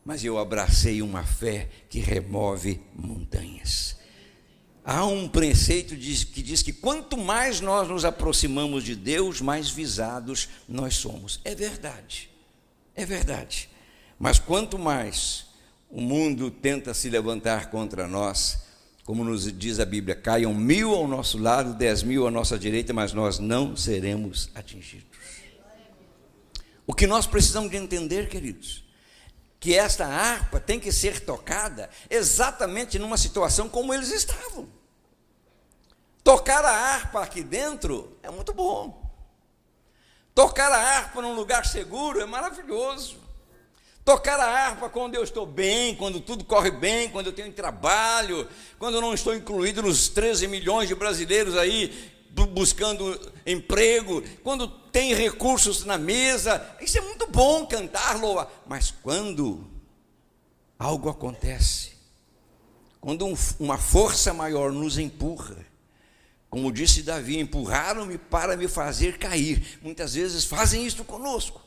mas 0.04 0.22
eu 0.22 0.38
abracei 0.38 1.00
uma 1.00 1.24
fé 1.24 1.70
que 1.88 2.00
remove 2.00 2.80
montanhas. 2.94 3.96
Há 4.90 5.04
um 5.04 5.28
preceito 5.28 5.94
que 5.94 6.42
diz 6.42 6.62
que 6.62 6.72
quanto 6.72 7.14
mais 7.18 7.60
nós 7.60 7.86
nos 7.86 8.06
aproximamos 8.06 8.82
de 8.82 8.96
Deus, 8.96 9.38
mais 9.38 9.68
visados 9.68 10.48
nós 10.66 10.94
somos. 10.94 11.42
É 11.44 11.54
verdade, 11.54 12.30
é 12.94 13.04
verdade. 13.04 13.68
Mas 14.18 14.38
quanto 14.38 14.78
mais 14.78 15.44
o 15.90 16.00
mundo 16.00 16.50
tenta 16.50 16.94
se 16.94 17.10
levantar 17.10 17.68
contra 17.68 18.08
nós, 18.08 18.60
como 19.04 19.22
nos 19.22 19.52
diz 19.52 19.78
a 19.78 19.84
Bíblia, 19.84 20.16
caiam 20.16 20.54
mil 20.54 20.94
ao 20.94 21.06
nosso 21.06 21.36
lado, 21.36 21.74
dez 21.74 22.02
mil 22.02 22.26
à 22.26 22.30
nossa 22.30 22.58
direita, 22.58 22.94
mas 22.94 23.12
nós 23.12 23.38
não 23.38 23.76
seremos 23.76 24.48
atingidos. 24.54 25.18
O 26.86 26.94
que 26.94 27.06
nós 27.06 27.26
precisamos 27.26 27.70
de 27.70 27.76
entender, 27.76 28.30
queridos, 28.30 28.84
que 29.60 29.74
esta 29.74 30.06
harpa 30.06 30.58
tem 30.58 30.80
que 30.80 30.90
ser 30.90 31.20
tocada 31.20 31.90
exatamente 32.08 32.98
numa 32.98 33.18
situação 33.18 33.68
como 33.68 33.92
eles 33.92 34.10
estavam. 34.10 34.77
Tocar 36.28 36.62
a 36.62 36.70
harpa 36.70 37.22
aqui 37.22 37.42
dentro 37.42 38.18
é 38.22 38.30
muito 38.30 38.52
bom. 38.52 39.02
Tocar 40.34 40.70
a 40.70 40.76
harpa 40.76 41.22
num 41.22 41.34
lugar 41.34 41.64
seguro 41.64 42.20
é 42.20 42.26
maravilhoso. 42.26 43.16
Tocar 44.04 44.38
a 44.38 44.44
harpa 44.44 44.90
quando 44.90 45.14
eu 45.14 45.24
estou 45.24 45.46
bem, 45.46 45.96
quando 45.96 46.20
tudo 46.20 46.44
corre 46.44 46.70
bem, 46.70 47.08
quando 47.08 47.28
eu 47.28 47.32
tenho 47.32 47.50
trabalho, 47.54 48.46
quando 48.78 48.96
eu 48.96 49.00
não 49.00 49.14
estou 49.14 49.34
incluído 49.34 49.80
nos 49.80 50.10
13 50.10 50.46
milhões 50.48 50.86
de 50.86 50.94
brasileiros 50.94 51.56
aí 51.56 52.12
buscando 52.52 53.18
emprego, 53.46 54.22
quando 54.44 54.68
tem 54.68 55.14
recursos 55.14 55.86
na 55.86 55.96
mesa, 55.96 56.76
isso 56.78 56.98
é 56.98 57.00
muito 57.00 57.26
bom 57.28 57.64
cantar, 57.64 58.20
louva. 58.20 58.52
Mas 58.66 58.90
quando 58.90 59.66
algo 60.78 61.08
acontece, 61.08 61.92
quando 63.00 63.24
um, 63.24 63.34
uma 63.58 63.78
força 63.78 64.34
maior 64.34 64.70
nos 64.70 64.98
empurra, 64.98 65.67
como 66.50 66.72
disse 66.72 67.02
Davi, 67.02 67.38
empurraram-me 67.38 68.16
para 68.16 68.56
me 68.56 68.68
fazer 68.68 69.18
cair. 69.18 69.78
Muitas 69.82 70.14
vezes 70.14 70.44
fazem 70.44 70.86
isso 70.86 71.04
conosco. 71.04 71.60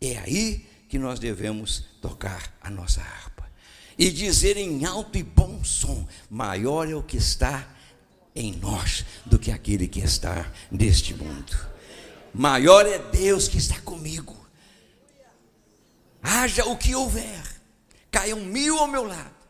É 0.00 0.18
aí 0.18 0.66
que 0.88 0.98
nós 0.98 1.18
devemos 1.18 1.84
tocar 2.00 2.54
a 2.60 2.70
nossa 2.70 3.00
harpa 3.00 3.50
e 3.98 4.10
dizer 4.10 4.56
em 4.56 4.84
alto 4.84 5.18
e 5.18 5.22
bom 5.22 5.62
som: 5.62 6.06
maior 6.30 6.88
é 6.88 6.94
o 6.94 7.02
que 7.02 7.18
está 7.18 7.68
em 8.34 8.56
nós 8.56 9.04
do 9.26 9.38
que 9.38 9.50
aquele 9.50 9.86
que 9.86 10.00
está 10.00 10.50
neste 10.70 11.14
mundo. 11.14 11.54
Maior 12.32 12.86
é 12.86 12.98
Deus 12.98 13.48
que 13.48 13.58
está 13.58 13.78
comigo. 13.82 14.34
Haja 16.22 16.64
o 16.64 16.78
que 16.78 16.94
houver, 16.94 17.42
caiam 18.10 18.40
mil 18.40 18.78
ao 18.78 18.88
meu 18.88 19.04
lado 19.04 19.41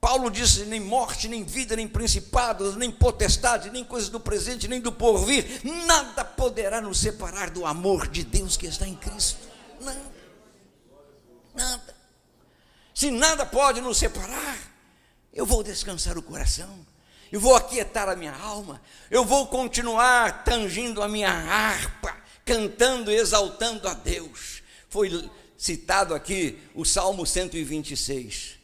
Paulo 0.00 0.30
disse: 0.30 0.64
nem 0.64 0.80
morte, 0.80 1.28
nem 1.28 1.44
vida, 1.44 1.74
nem 1.76 1.88
principados, 1.88 2.76
nem 2.76 2.90
potestade, 2.90 3.70
nem 3.70 3.84
coisas 3.84 4.08
do 4.08 4.20
presente, 4.20 4.68
nem 4.68 4.80
do 4.80 4.92
porvir, 4.92 5.60
nada 5.86 6.24
poderá 6.24 6.80
nos 6.80 6.98
separar 6.98 7.50
do 7.50 7.66
amor 7.66 8.06
de 8.08 8.24
Deus 8.24 8.56
que 8.56 8.66
está 8.66 8.86
em 8.86 8.94
Cristo. 8.94 9.40
Nada. 9.80 10.16
Nada. 11.54 11.96
Se 12.94 13.10
nada 13.10 13.44
pode 13.44 13.80
nos 13.80 13.98
separar, 13.98 14.58
eu 15.32 15.44
vou 15.44 15.62
descansar 15.62 16.16
o 16.16 16.22
coração, 16.22 16.86
eu 17.30 17.40
vou 17.40 17.54
aquietar 17.54 18.08
a 18.08 18.16
minha 18.16 18.34
alma, 18.34 18.80
eu 19.10 19.24
vou 19.24 19.46
continuar 19.48 20.44
tangindo 20.44 21.02
a 21.02 21.08
minha 21.08 21.30
harpa, 21.30 22.16
cantando 22.44 23.10
e 23.10 23.16
exaltando 23.16 23.88
a 23.88 23.94
Deus. 23.94 24.62
Foi 24.88 25.30
citado 25.58 26.14
aqui 26.14 26.58
o 26.74 26.84
Salmo 26.84 27.26
126. 27.26 28.56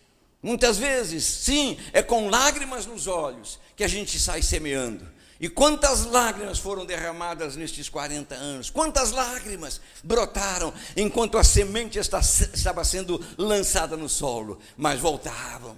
Muitas 0.42 0.76
vezes, 0.76 1.24
sim, 1.24 1.78
é 1.92 2.02
com 2.02 2.28
lágrimas 2.28 2.84
nos 2.84 3.06
olhos 3.06 3.60
que 3.76 3.84
a 3.84 3.88
gente 3.88 4.18
sai 4.18 4.42
semeando. 4.42 5.08
E 5.38 5.48
quantas 5.48 6.04
lágrimas 6.04 6.58
foram 6.58 6.84
derramadas 6.84 7.54
nestes 7.54 7.88
40 7.88 8.34
anos? 8.34 8.68
Quantas 8.68 9.12
lágrimas 9.12 9.80
brotaram 10.02 10.72
enquanto 10.96 11.38
a 11.38 11.44
semente 11.44 11.98
estava 11.98 12.84
sendo 12.84 13.24
lançada 13.38 13.96
no 13.96 14.08
solo? 14.08 14.58
Mas 14.76 15.00
voltavam, 15.00 15.76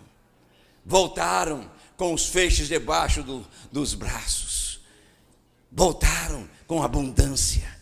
voltaram 0.85 1.71
com 1.97 2.13
os 2.13 2.27
feixes 2.27 2.69
debaixo 2.69 3.23
do, 3.23 3.47
dos 3.71 3.95
braços, 3.95 4.81
voltaram 5.71 6.49
com 6.67 6.83
abundância. 6.83 7.75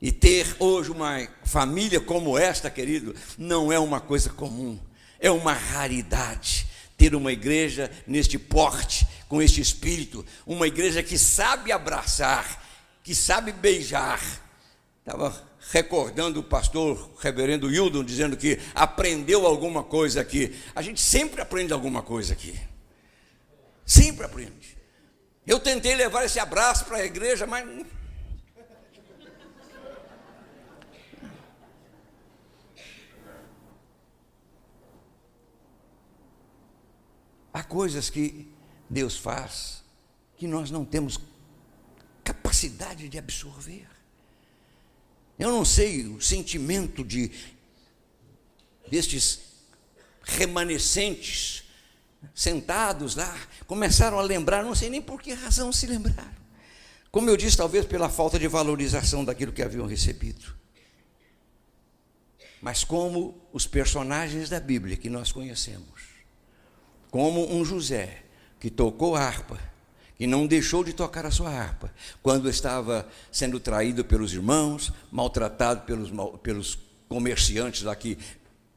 E 0.00 0.12
ter 0.12 0.56
hoje 0.58 0.90
uma 0.90 1.26
família 1.44 2.00
como 2.00 2.38
esta, 2.38 2.70
querido, 2.70 3.14
não 3.38 3.72
é 3.72 3.78
uma 3.78 4.00
coisa 4.00 4.30
comum 4.30 4.78
é 5.20 5.30
uma 5.30 5.52
raridade 5.52 6.66
ter 6.96 7.14
uma 7.14 7.32
igreja 7.32 7.90
neste 8.06 8.38
porte, 8.38 9.06
com 9.28 9.42
este 9.42 9.60
espírito, 9.60 10.24
uma 10.46 10.66
igreja 10.66 11.02
que 11.02 11.18
sabe 11.18 11.72
abraçar, 11.72 12.64
que 13.02 13.14
sabe 13.14 13.52
beijar. 13.52 14.20
Estava 15.00 15.44
recordando 15.70 16.40
o 16.40 16.44
pastor 16.44 17.12
reverendo 17.18 17.70
Hildon 17.70 18.04
dizendo 18.04 18.36
que 18.36 18.58
aprendeu 18.74 19.46
alguma 19.46 19.82
coisa 19.82 20.20
aqui. 20.20 20.56
A 20.74 20.82
gente 20.82 21.00
sempre 21.00 21.40
aprende 21.40 21.72
alguma 21.72 22.02
coisa 22.02 22.32
aqui. 22.32 22.58
Sempre 23.84 24.24
aprende. 24.24 24.76
Eu 25.46 25.60
tentei 25.60 25.94
levar 25.94 26.24
esse 26.24 26.40
abraço 26.40 26.84
para 26.86 26.98
a 26.98 27.04
igreja, 27.04 27.46
mas 27.46 27.64
Há 37.56 37.62
coisas 37.62 38.10
que 38.10 38.46
Deus 38.90 39.16
faz 39.16 39.82
que 40.36 40.46
nós 40.46 40.70
não 40.70 40.84
temos 40.84 41.18
capacidade 42.22 43.08
de 43.08 43.16
absorver. 43.16 43.88
Eu 45.38 45.50
não 45.50 45.64
sei 45.64 46.06
o 46.06 46.20
sentimento 46.20 47.02
de 47.02 47.32
destes 48.90 49.40
remanescentes 50.22 51.64
sentados 52.34 53.16
lá, 53.16 53.34
começaram 53.66 54.18
a 54.18 54.22
lembrar, 54.22 54.62
não 54.62 54.74
sei 54.74 54.90
nem 54.90 55.00
por 55.00 55.22
que 55.22 55.32
razão 55.32 55.72
se 55.72 55.86
lembraram. 55.86 56.36
Como 57.10 57.30
eu 57.30 57.38
disse, 57.38 57.56
talvez 57.56 57.86
pela 57.86 58.10
falta 58.10 58.38
de 58.38 58.46
valorização 58.48 59.24
daquilo 59.24 59.50
que 59.50 59.62
haviam 59.62 59.86
recebido. 59.86 60.54
Mas 62.60 62.84
como 62.84 63.48
os 63.50 63.66
personagens 63.66 64.50
da 64.50 64.60
Bíblia 64.60 64.98
que 64.98 65.08
nós 65.08 65.32
conhecemos, 65.32 66.15
como 67.10 67.54
um 67.54 67.64
José 67.64 68.22
que 68.58 68.70
tocou 68.70 69.14
harpa, 69.14 69.58
que 70.16 70.26
não 70.26 70.46
deixou 70.46 70.82
de 70.82 70.92
tocar 70.92 71.26
a 71.26 71.30
sua 71.30 71.50
harpa, 71.50 71.92
quando 72.22 72.48
estava 72.48 73.06
sendo 73.30 73.60
traído 73.60 74.04
pelos 74.04 74.32
irmãos, 74.32 74.92
maltratado 75.10 75.82
pelos, 75.82 76.10
pelos 76.42 76.78
comerciantes 77.08 77.82
lá 77.82 77.94
que 77.94 78.18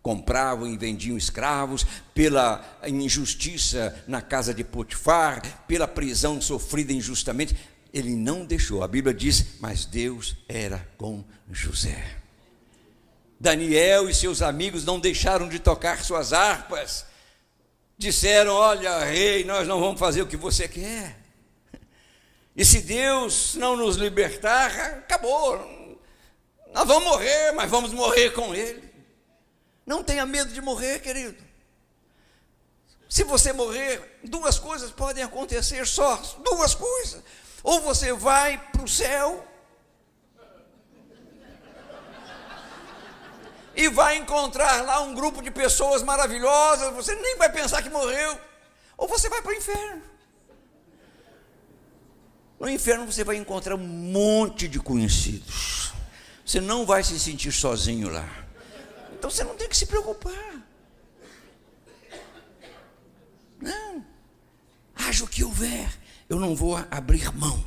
compravam 0.01 0.67
e 0.67 0.77
vendiam 0.77 1.17
escravos, 1.17 1.85
pela 2.13 2.63
injustiça 2.87 4.03
na 4.07 4.21
casa 4.21 4.53
de 4.53 4.63
Potifar, 4.63 5.65
pela 5.67 5.87
prisão 5.87 6.41
sofrida 6.41 6.93
injustamente, 6.93 7.55
ele 7.93 8.15
não 8.15 8.45
deixou. 8.45 8.83
A 8.83 8.87
Bíblia 8.87 9.13
diz: 9.13 9.59
"Mas 9.59 9.85
Deus 9.85 10.35
era 10.47 10.87
com 10.97 11.23
José". 11.51 12.17
Daniel 13.39 14.09
e 14.09 14.13
seus 14.13 14.41
amigos 14.41 14.83
não 14.83 14.99
deixaram 14.99 15.47
de 15.47 15.59
tocar 15.59 16.03
suas 16.03 16.33
harpas 16.33 17.05
disseram: 17.99 18.53
Olha, 18.53 19.03
rei, 19.03 19.43
nós 19.43 19.67
não 19.67 19.79
vamos 19.79 19.99
fazer 19.99 20.21
o 20.23 20.27
que 20.27 20.37
você 20.37 20.67
quer. 20.67 21.19
E 22.55 22.65
se 22.65 22.81
Deus 22.81 23.55
não 23.55 23.75
nos 23.75 23.97
libertar, 23.97 24.71
acabou. 24.71 25.99
Nós 26.73 26.87
vamos 26.87 27.03
morrer, 27.03 27.51
mas 27.51 27.69
vamos 27.69 27.93
morrer 27.93 28.31
com 28.31 28.55
Ele. 28.55 28.83
Não 29.85 30.03
tenha 30.03 30.25
medo 30.25 30.51
de 30.51 30.61
morrer, 30.61 30.99
querido. 30.99 31.37
Se 33.09 33.23
você 33.23 33.51
morrer, 33.51 34.19
duas 34.23 34.57
coisas 34.57 34.91
podem 34.91 35.23
acontecer 35.23 35.85
só: 35.85 36.15
duas 36.43 36.73
coisas. 36.73 37.21
Ou 37.61 37.81
você 37.81 38.13
vai 38.13 38.57
para 38.71 38.83
o 38.83 38.87
céu, 38.87 39.45
e 43.79 43.87
vai 43.87 44.17
encontrar 44.17 44.83
lá 44.83 44.99
um 44.99 45.13
grupo 45.13 45.41
de 45.41 45.49
pessoas 45.49 46.03
maravilhosas, 46.03 46.93
você 46.93 47.15
nem 47.15 47.37
vai 47.37 47.49
pensar 47.49 47.81
que 47.81 47.89
morreu, 47.89 48.37
ou 48.97 49.07
você 49.07 49.29
vai 49.29 49.41
para 49.41 49.53
o 49.53 49.55
inferno. 49.55 50.01
No 52.59 52.69
inferno 52.69 53.05
você 53.05 53.23
vai 53.23 53.37
encontrar 53.37 53.75
um 53.75 53.77
monte 53.77 54.67
de 54.67 54.81
conhecidos. 54.81 55.93
Você 56.45 56.59
não 56.59 56.85
vai 56.85 57.05
se 57.05 57.17
sentir 57.17 57.53
sozinho 57.53 58.09
lá. 58.09 58.27
Então 59.13 59.31
você 59.31 59.45
não 59.45 59.55
tem 59.55 59.69
que 59.69 59.77
se 59.77 59.85
preocupar. 59.85 60.61
Não. 63.61 64.05
Haja 64.93 65.23
o 65.23 65.27
que 65.27 65.41
houver, 65.41 65.89
eu 66.27 66.37
não 66.37 66.53
vou 66.53 66.75
abrir 66.91 67.33
mão. 67.33 67.63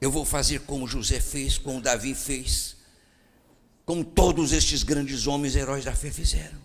Eu 0.00 0.12
vou 0.12 0.24
fazer 0.24 0.60
como 0.60 0.86
José 0.86 1.18
fez, 1.18 1.58
como 1.58 1.80
Davi 1.80 2.14
fez, 2.14 2.73
como 3.84 4.04
todos 4.04 4.52
estes 4.52 4.82
grandes 4.82 5.26
homens 5.26 5.54
heróis 5.56 5.84
da 5.84 5.92
fé 5.92 6.10
fizeram. 6.10 6.58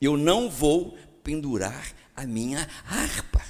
Eu 0.00 0.16
não 0.16 0.50
vou 0.50 0.96
pendurar 1.22 1.92
a 2.14 2.26
minha 2.26 2.68
harpa. 2.88 3.42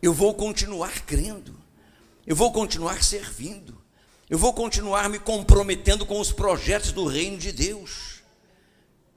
Eu 0.00 0.12
vou 0.12 0.34
continuar 0.34 1.02
crendo. 1.02 1.58
Eu 2.26 2.34
vou 2.34 2.52
continuar 2.52 3.02
servindo. 3.02 3.80
Eu 4.28 4.38
vou 4.38 4.52
continuar 4.52 5.08
me 5.08 5.18
comprometendo 5.18 6.06
com 6.06 6.18
os 6.18 6.32
projetos 6.32 6.92
do 6.92 7.06
reino 7.06 7.38
de 7.38 7.52
Deus. 7.52 8.22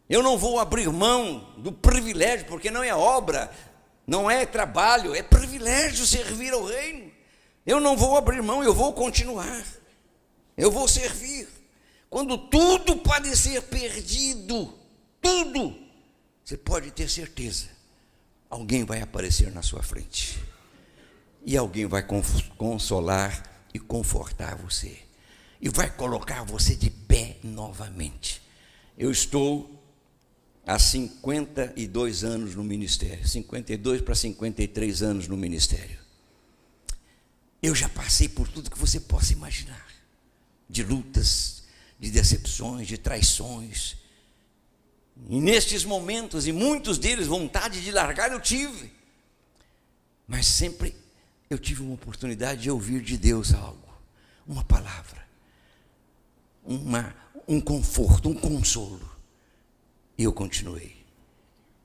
Eu 0.09 0.21
não 0.21 0.37
vou 0.37 0.59
abrir 0.59 0.89
mão 0.89 1.53
do 1.57 1.71
privilégio, 1.71 2.45
porque 2.45 2.69
não 2.69 2.83
é 2.83 2.93
obra, 2.93 3.49
não 4.05 4.29
é 4.29 4.45
trabalho, 4.45 5.15
é 5.15 5.23
privilégio 5.23 6.05
servir 6.05 6.53
ao 6.53 6.63
reino. 6.63 7.11
Eu 7.65 7.79
não 7.79 7.97
vou 7.97 8.15
abrir 8.15 8.41
mão, 8.43 8.63
eu 8.63 8.73
vou 8.73 8.93
continuar. 8.93 9.65
Eu 10.55 10.69
vou 10.69 10.87
servir. 10.87 11.47
Quando 12.09 12.37
tudo 12.37 12.97
parecer 12.97 13.61
perdido, 13.63 14.73
tudo, 15.21 15.75
você 16.43 16.55
pode 16.55 16.91
ter 16.91 17.09
certeza, 17.09 17.67
alguém 18.49 18.83
vai 18.83 19.01
aparecer 19.01 19.51
na 19.51 19.61
sua 19.61 19.81
frente 19.81 20.39
e 21.45 21.55
alguém 21.55 21.85
vai 21.85 22.05
consolar 22.57 23.67
e 23.73 23.79
confortar 23.79 24.55
você, 24.55 24.97
e 25.61 25.69
vai 25.69 25.89
colocar 25.89 26.43
você 26.43 26.75
de 26.75 26.89
pé 26.89 27.37
novamente. 27.43 28.41
Eu 28.97 29.11
estou 29.11 29.83
há 30.65 30.79
52 30.79 32.23
anos 32.23 32.55
no 32.55 32.63
ministério, 32.63 33.27
52 33.27 34.01
para 34.01 34.15
53 34.15 35.03
anos 35.03 35.27
no 35.27 35.37
ministério. 35.37 35.99
Eu 37.61 37.75
já 37.75 37.89
passei 37.89 38.29
por 38.29 38.47
tudo 38.47 38.71
que 38.71 38.77
você 38.77 38.99
possa 38.99 39.33
imaginar, 39.33 39.85
de 40.69 40.83
lutas, 40.83 41.54
de 41.99 42.11
decepções, 42.11 42.87
de 42.87 42.97
traições. 42.97 43.97
E 45.29 45.39
nestes 45.39 45.83
momentos, 45.83 46.45
e 46.45 46.51
muitos 46.51 46.97
deles, 46.97 47.27
vontade 47.27 47.81
de 47.81 47.91
largar 47.91 48.31
eu 48.31 48.39
tive, 48.39 48.91
mas 50.27 50.45
sempre 50.45 50.95
eu 51.49 51.57
tive 51.57 51.81
uma 51.81 51.93
oportunidade 51.93 52.63
de 52.63 52.71
ouvir 52.71 53.01
de 53.01 53.17
Deus 53.17 53.53
algo, 53.53 53.87
uma 54.45 54.63
palavra, 54.63 55.25
uma, 56.63 57.15
um 57.47 57.61
conforto, 57.61 58.29
um 58.29 58.35
consolo. 58.35 59.13
E 60.17 60.23
eu 60.23 60.33
continuei. 60.33 61.05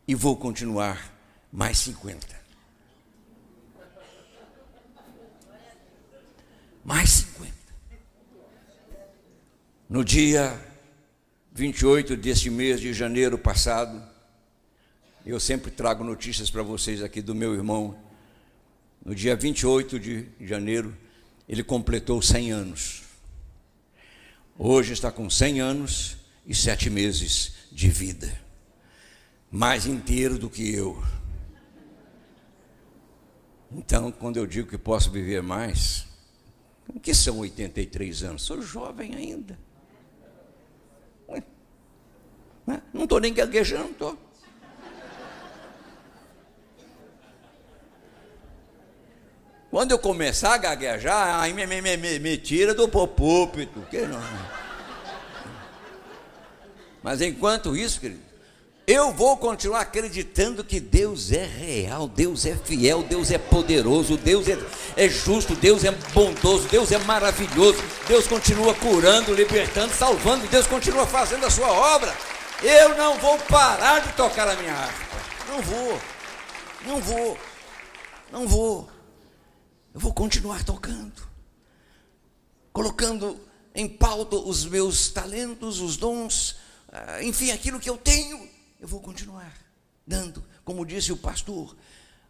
E 0.07 0.15
vou 0.15 0.37
continuar 0.37 1.13
mais 1.53 1.79
50. 1.79 2.41
Mais 6.85 7.11
50. 7.11 7.60
No 9.91 10.05
dia 10.05 10.57
28 11.53 12.17
deste 12.17 12.49
mês 12.49 12.81
de 12.81 12.93
janeiro 12.93 13.37
passado, 13.37 14.01
eu 15.27 15.41
sempre 15.41 15.69
trago 15.69 16.05
notícias 16.05 16.49
para 16.49 16.63
vocês 16.63 17.03
aqui 17.03 17.21
do 17.21 17.35
meu 17.35 17.55
irmão 17.55 17.99
no 19.05 19.17
dia 19.17 19.35
28 19.35 19.99
de 19.99 20.29
janeiro, 20.43 20.97
ele 21.49 21.65
completou 21.65 22.23
100 22.23 22.53
anos. 22.53 23.03
Hoje 24.57 24.93
está 24.93 25.11
com 25.11 25.29
100 25.29 25.61
anos 25.61 26.17
e 26.47 26.55
sete 26.55 26.89
meses 26.89 27.55
de 27.73 27.89
vida, 27.89 28.33
mais 29.51 29.87
inteiro 29.87 30.39
do 30.39 30.49
que 30.49 30.73
eu. 30.73 31.03
Então, 33.73 34.13
quando 34.13 34.37
eu 34.37 34.47
digo 34.47 34.69
que 34.69 34.79
posso 34.79 35.11
viver 35.11 35.43
mais, 35.43 36.07
o 36.87 37.01
que 37.01 37.13
são 37.13 37.41
83 37.41 38.23
anos? 38.23 38.43
Sou 38.43 38.63
jovem 38.63 39.17
ainda. 39.17 39.59
Não 42.93 43.05
estou 43.05 43.21
nem 43.21 43.33
gaguejando, 43.33 43.91
estou. 43.91 44.19
Quando 49.71 49.93
eu 49.93 49.99
começar 49.99 50.55
a 50.55 50.59
gaguejar, 50.59 51.41
aí 51.41 51.53
me, 51.53 51.65
me, 51.65 51.81
me, 51.81 52.19
me 52.19 52.37
tira 52.37 52.75
do 52.75 52.89
púlpito. 52.89 53.81
Que 53.89 54.01
não. 54.01 54.21
Mas 57.03 57.21
enquanto 57.21 57.77
isso, 57.77 58.01
querido, 58.01 58.21
eu 58.87 59.13
vou 59.13 59.37
continuar 59.37 59.83
acreditando 59.83 60.65
que 60.65 60.81
Deus 60.81 61.31
é 61.31 61.47
real, 61.47 62.09
Deus 62.09 62.45
é 62.45 62.57
fiel, 62.57 63.05
Deus 63.05 63.31
é 63.31 63.39
poderoso, 63.39 64.17
Deus 64.17 64.49
é, 64.49 64.59
é 64.97 65.09
justo, 65.09 65.55
Deus 65.55 65.85
é 65.85 65.93
bondoso, 66.13 66.67
Deus 66.69 66.91
é 66.91 66.99
maravilhoso, 66.99 67.79
Deus 68.09 68.27
continua 68.27 68.75
curando, 68.75 69.33
libertando, 69.33 69.95
salvando, 69.95 70.49
Deus 70.49 70.67
continua 70.67 71.07
fazendo 71.07 71.47
a 71.47 71.51
sua 71.51 71.71
obra. 71.71 72.13
Eu 72.63 72.95
não 72.95 73.19
vou 73.19 73.39
parar 73.39 74.01
de 74.01 74.13
tocar 74.15 74.47
a 74.47 74.57
minha 74.57 74.75
harpa. 74.75 75.17
Não 75.49 75.63
vou, 75.63 76.01
não 76.85 77.01
vou, 77.01 77.39
não 78.31 78.47
vou. 78.47 78.91
Eu 79.95 80.01
vou 80.01 80.13
continuar 80.13 80.63
tocando, 80.63 81.27
colocando 82.73 83.41
em 83.75 83.89
pauta 83.89 84.37
os 84.37 84.67
meus 84.67 85.09
talentos, 85.09 85.81
os 85.81 85.97
dons, 85.97 86.57
ah, 86.93 87.23
enfim, 87.23 87.51
aquilo 87.51 87.81
que 87.81 87.89
eu 87.89 87.97
tenho, 87.97 88.49
eu 88.79 88.87
vou 88.87 89.01
continuar 89.01 89.53
dando. 90.07 90.45
Como 90.65 90.85
disse 90.85 91.13
o 91.13 91.17
pastor, 91.17 91.75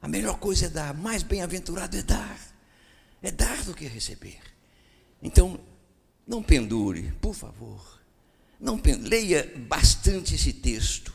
a 0.00 0.06
melhor 0.06 0.38
coisa 0.38 0.66
é 0.66 0.68
dar, 0.68 0.94
mais 0.94 1.22
bem-aventurado 1.24 1.96
é 1.96 2.02
dar. 2.02 2.38
É 3.20 3.30
dar 3.30 3.62
do 3.64 3.74
que 3.74 3.84
receber. 3.84 4.40
Então, 5.20 5.60
não 6.26 6.42
pendure, 6.42 7.12
por 7.20 7.34
favor. 7.34 7.99
Não 8.60 8.80
leia 9.02 9.50
bastante 9.68 10.34
esse 10.34 10.52
texto. 10.52 11.12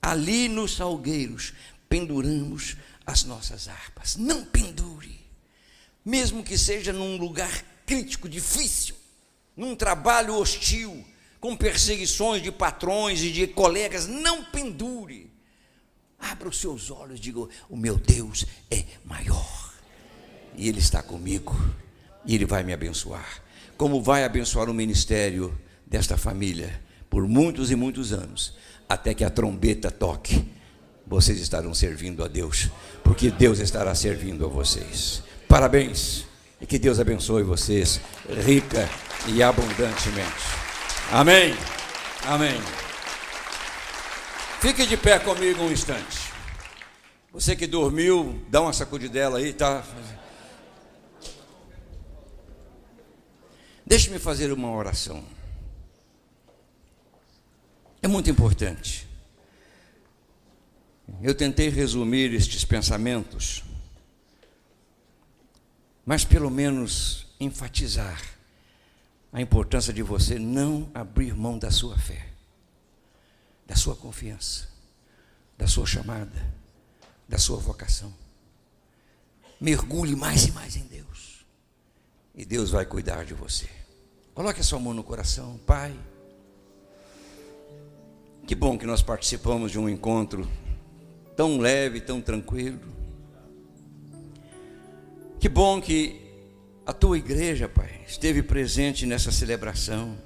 Ali 0.00 0.48
nos 0.48 0.76
salgueiros 0.76 1.52
penduramos 1.88 2.76
as 3.04 3.24
nossas 3.24 3.68
harpas. 3.68 4.16
Não 4.16 4.44
pendure 4.44 5.20
mesmo 6.04 6.42
que 6.42 6.56
seja 6.56 6.92
num 6.92 7.16
lugar 7.16 7.64
crítico, 7.86 8.28
difícil, 8.28 8.94
num 9.56 9.74
trabalho 9.74 10.34
hostil, 10.34 11.04
com 11.40 11.56
perseguições 11.56 12.42
de 12.42 12.50
patrões 12.50 13.22
e 13.22 13.30
de 13.30 13.46
colegas, 13.46 14.06
não 14.06 14.44
pendure. 14.44 15.30
Abra 16.18 16.48
os 16.48 16.58
seus 16.58 16.90
olhos 16.90 17.18
e 17.18 17.22
diga: 17.22 17.40
O 17.68 17.76
meu 17.76 17.96
Deus 17.96 18.46
é 18.70 18.84
maior, 19.04 19.74
e 20.56 20.68
Ele 20.68 20.78
está 20.78 21.02
comigo, 21.02 21.54
e 22.26 22.34
Ele 22.34 22.44
vai 22.44 22.62
me 22.62 22.72
abençoar. 22.72 23.42
Como 23.76 24.02
vai 24.02 24.24
abençoar 24.24 24.68
o 24.68 24.74
ministério 24.74 25.58
desta 25.90 26.16
família 26.16 26.80
por 27.10 27.26
muitos 27.26 27.72
e 27.72 27.76
muitos 27.76 28.12
anos, 28.12 28.54
até 28.88 29.12
que 29.12 29.24
a 29.24 29.30
trombeta 29.30 29.90
toque, 29.90 30.48
vocês 31.04 31.40
estarão 31.40 31.74
servindo 31.74 32.24
a 32.24 32.28
Deus, 32.28 32.70
porque 33.02 33.32
Deus 33.32 33.58
estará 33.58 33.92
servindo 33.96 34.46
a 34.46 34.48
vocês. 34.48 35.24
Parabéns 35.48 36.24
e 36.60 36.66
que 36.66 36.78
Deus 36.78 37.00
abençoe 37.00 37.42
vocês 37.42 38.00
rica 38.46 38.88
e 39.26 39.42
abundantemente. 39.42 40.30
Amém. 41.10 41.52
Amém. 42.24 42.60
Fique 44.60 44.86
de 44.86 44.96
pé 44.96 45.18
comigo 45.18 45.64
um 45.64 45.72
instante. 45.72 46.30
Você 47.32 47.56
que 47.56 47.66
dormiu, 47.66 48.40
dá 48.48 48.60
uma 48.60 48.72
sacudidela 48.72 49.38
aí, 49.38 49.52
tá? 49.52 49.82
Deixe-me 53.84 54.18
fazer 54.20 54.52
uma 54.52 54.70
oração. 54.70 55.24
É 58.02 58.08
muito 58.08 58.30
importante. 58.30 59.06
Eu 61.22 61.34
tentei 61.34 61.68
resumir 61.68 62.32
estes 62.32 62.64
pensamentos 62.64 63.64
mas 66.10 66.24
pelo 66.24 66.50
menos 66.50 67.26
enfatizar 67.38 68.20
a 69.32 69.40
importância 69.40 69.92
de 69.92 70.02
você 70.02 70.40
não 70.40 70.90
abrir 70.92 71.36
mão 71.36 71.56
da 71.56 71.70
sua 71.70 71.96
fé, 71.96 72.26
da 73.64 73.76
sua 73.76 73.94
confiança, 73.94 74.68
da 75.56 75.68
sua 75.68 75.86
chamada, 75.86 76.52
da 77.28 77.38
sua 77.38 77.58
vocação. 77.58 78.12
Mergulhe 79.60 80.16
mais 80.16 80.46
e 80.46 80.50
mais 80.50 80.74
em 80.74 80.82
Deus, 80.82 81.46
e 82.34 82.44
Deus 82.44 82.70
vai 82.70 82.84
cuidar 82.84 83.24
de 83.24 83.34
você. 83.34 83.68
Coloque 84.34 84.60
a 84.60 84.64
sua 84.64 84.80
mão 84.80 84.92
no 84.92 85.04
coração, 85.04 85.60
Pai. 85.64 85.96
Que 88.50 88.56
bom 88.56 88.76
que 88.76 88.84
nós 88.84 89.00
participamos 89.00 89.70
de 89.70 89.78
um 89.78 89.88
encontro 89.88 90.44
tão 91.36 91.58
leve, 91.58 92.00
tão 92.00 92.20
tranquilo. 92.20 92.80
Que 95.38 95.48
bom 95.48 95.80
que 95.80 96.20
a 96.84 96.92
tua 96.92 97.16
igreja, 97.16 97.68
Pai, 97.68 98.00
esteve 98.08 98.42
presente 98.42 99.06
nessa 99.06 99.30
celebração. 99.30 100.18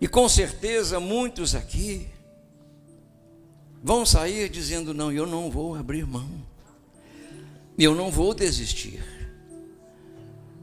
E 0.00 0.06
com 0.06 0.28
certeza 0.28 1.00
muitos 1.00 1.52
aqui 1.52 2.06
vão 3.82 4.06
sair 4.06 4.48
dizendo: 4.48 4.94
não, 4.94 5.10
eu 5.10 5.26
não 5.26 5.50
vou 5.50 5.74
abrir 5.74 6.06
mão, 6.06 6.30
eu 7.76 7.92
não 7.92 8.08
vou 8.08 8.32
desistir, 8.32 9.02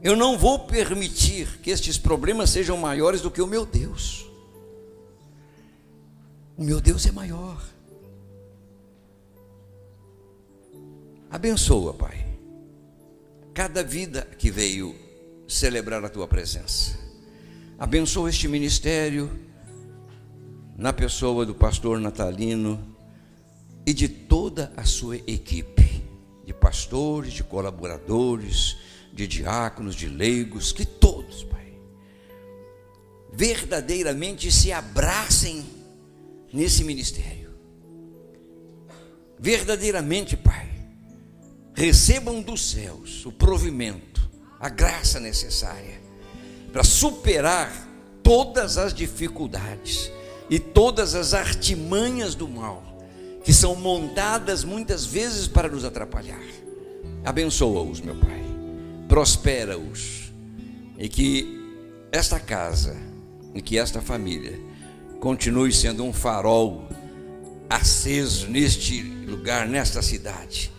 eu 0.02 0.16
não 0.16 0.38
vou 0.38 0.60
permitir 0.60 1.58
que 1.58 1.68
estes 1.68 1.98
problemas 1.98 2.48
sejam 2.48 2.78
maiores 2.78 3.20
do 3.20 3.30
que 3.30 3.42
o 3.42 3.46
meu 3.46 3.66
Deus. 3.66 4.29
O 6.60 6.62
meu 6.62 6.78
Deus 6.78 7.06
é 7.06 7.10
maior. 7.10 7.58
Abençoa, 11.30 11.94
Pai, 11.94 12.36
cada 13.54 13.82
vida 13.82 14.28
que 14.38 14.50
veio 14.50 14.94
celebrar 15.48 16.04
a 16.04 16.08
tua 16.10 16.28
presença. 16.28 16.98
Abençoa 17.78 18.28
este 18.28 18.46
ministério 18.46 19.30
na 20.76 20.92
pessoa 20.92 21.46
do 21.46 21.54
pastor 21.54 21.98
Natalino 21.98 22.94
e 23.86 23.94
de 23.94 24.06
toda 24.06 24.70
a 24.76 24.84
sua 24.84 25.16
equipe, 25.16 26.04
de 26.44 26.52
pastores, 26.52 27.32
de 27.32 27.42
colaboradores, 27.42 28.76
de 29.14 29.26
diáconos, 29.26 29.94
de 29.94 30.10
leigos, 30.10 30.72
que 30.72 30.84
todos, 30.84 31.42
Pai, 31.42 31.72
verdadeiramente 33.32 34.52
se 34.52 34.70
abracem 34.70 35.79
nesse 36.52 36.84
ministério. 36.84 37.50
Verdadeiramente, 39.38 40.36
Pai, 40.36 40.68
recebam 41.74 42.42
dos 42.42 42.70
céus 42.70 43.24
o 43.24 43.32
provimento, 43.32 44.28
a 44.58 44.68
graça 44.68 45.18
necessária 45.18 46.00
para 46.72 46.84
superar 46.84 47.88
todas 48.22 48.76
as 48.76 48.92
dificuldades 48.92 50.10
e 50.48 50.58
todas 50.58 51.14
as 51.14 51.32
artimanhas 51.32 52.34
do 52.34 52.48
mal 52.48 52.90
que 53.42 53.52
são 53.52 53.74
montadas 53.74 54.64
muitas 54.64 55.06
vezes 55.06 55.48
para 55.48 55.68
nos 55.68 55.84
atrapalhar. 55.84 56.42
Abençoa-os, 57.24 58.00
meu 58.00 58.14
Pai, 58.16 58.44
prospera-os 59.08 60.32
e 60.98 61.08
que 61.08 61.58
esta 62.12 62.38
casa 62.38 62.96
e 63.54 63.62
que 63.62 63.78
esta 63.78 64.00
família 64.00 64.69
continue 65.20 65.72
sendo 65.72 66.02
um 66.04 66.12
farol 66.12 66.88
aceso 67.68 68.48
neste 68.48 69.02
lugar, 69.02 69.68
nesta 69.68 70.02
cidade 70.02 70.72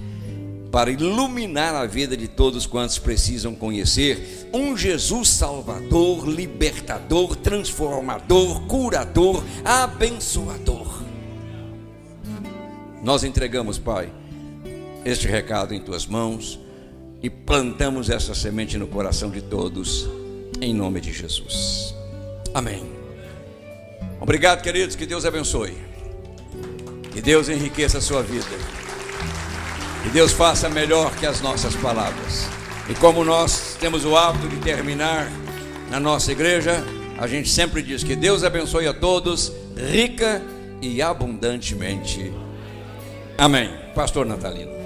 para 0.72 0.90
iluminar 0.90 1.76
a 1.76 1.86
vida 1.86 2.16
de 2.16 2.28
todos 2.30 2.66
quantos 2.66 2.98
precisam 2.98 3.54
conhecer 3.54 4.50
um 4.54 4.76
Jesus 4.76 5.28
Salvador, 5.28 6.28
libertador, 6.28 7.36
transformador, 7.36 8.62
curador, 8.62 9.44
abençoador. 9.66 11.04
Nós 13.04 13.24
entregamos, 13.24 13.78
Pai, 13.78 14.12
este 15.04 15.28
recado 15.28 15.74
em 15.74 15.82
tuas 15.82 16.06
mãos 16.06 16.60
e 17.22 17.30
plantamos 17.30 18.10
essa 18.10 18.34
semente 18.34 18.78
no 18.78 18.88
coração 18.88 19.30
de 19.30 19.42
todos, 19.42 20.08
em 20.62 20.74
nome 20.74 21.02
de 21.02 21.12
Jesus. 21.12 21.94
Amém. 22.54 23.01
Obrigado, 24.22 24.62
queridos, 24.62 24.96
que 24.96 25.08
Deus 25.08 25.26
abençoe. 25.26 25.76
Que 27.12 27.22
Deus 27.22 27.50
enriqueça 27.50 27.98
a 27.98 28.02
sua 28.02 28.22
vida. 28.22 28.46
Que 30.04 30.10
Deus 30.10 30.32
faça 30.32 30.70
melhor 30.70 31.12
que 31.16 31.26
as 31.26 31.42
nossas 31.42 31.76
palavras. 31.76 32.48
E 32.88 32.94
como 32.94 33.24
nós 33.24 33.76
temos 33.80 34.06
o 34.06 34.16
hábito 34.16 34.48
de 34.48 34.58
terminar 34.58 35.28
na 35.90 36.00
nossa 36.00 36.32
igreja, 36.32 36.86
a 37.18 37.26
gente 37.26 37.50
sempre 37.50 37.82
diz 37.82 38.04
que 38.04 38.16
Deus 38.16 38.44
abençoe 38.44 38.88
a 38.88 38.94
todos, 38.94 39.52
rica 39.76 40.40
e 40.82 41.02
abundantemente. 41.02 42.32
Amém. 43.40 43.72
Pastor 43.96 44.26
Natalino. 44.26 44.81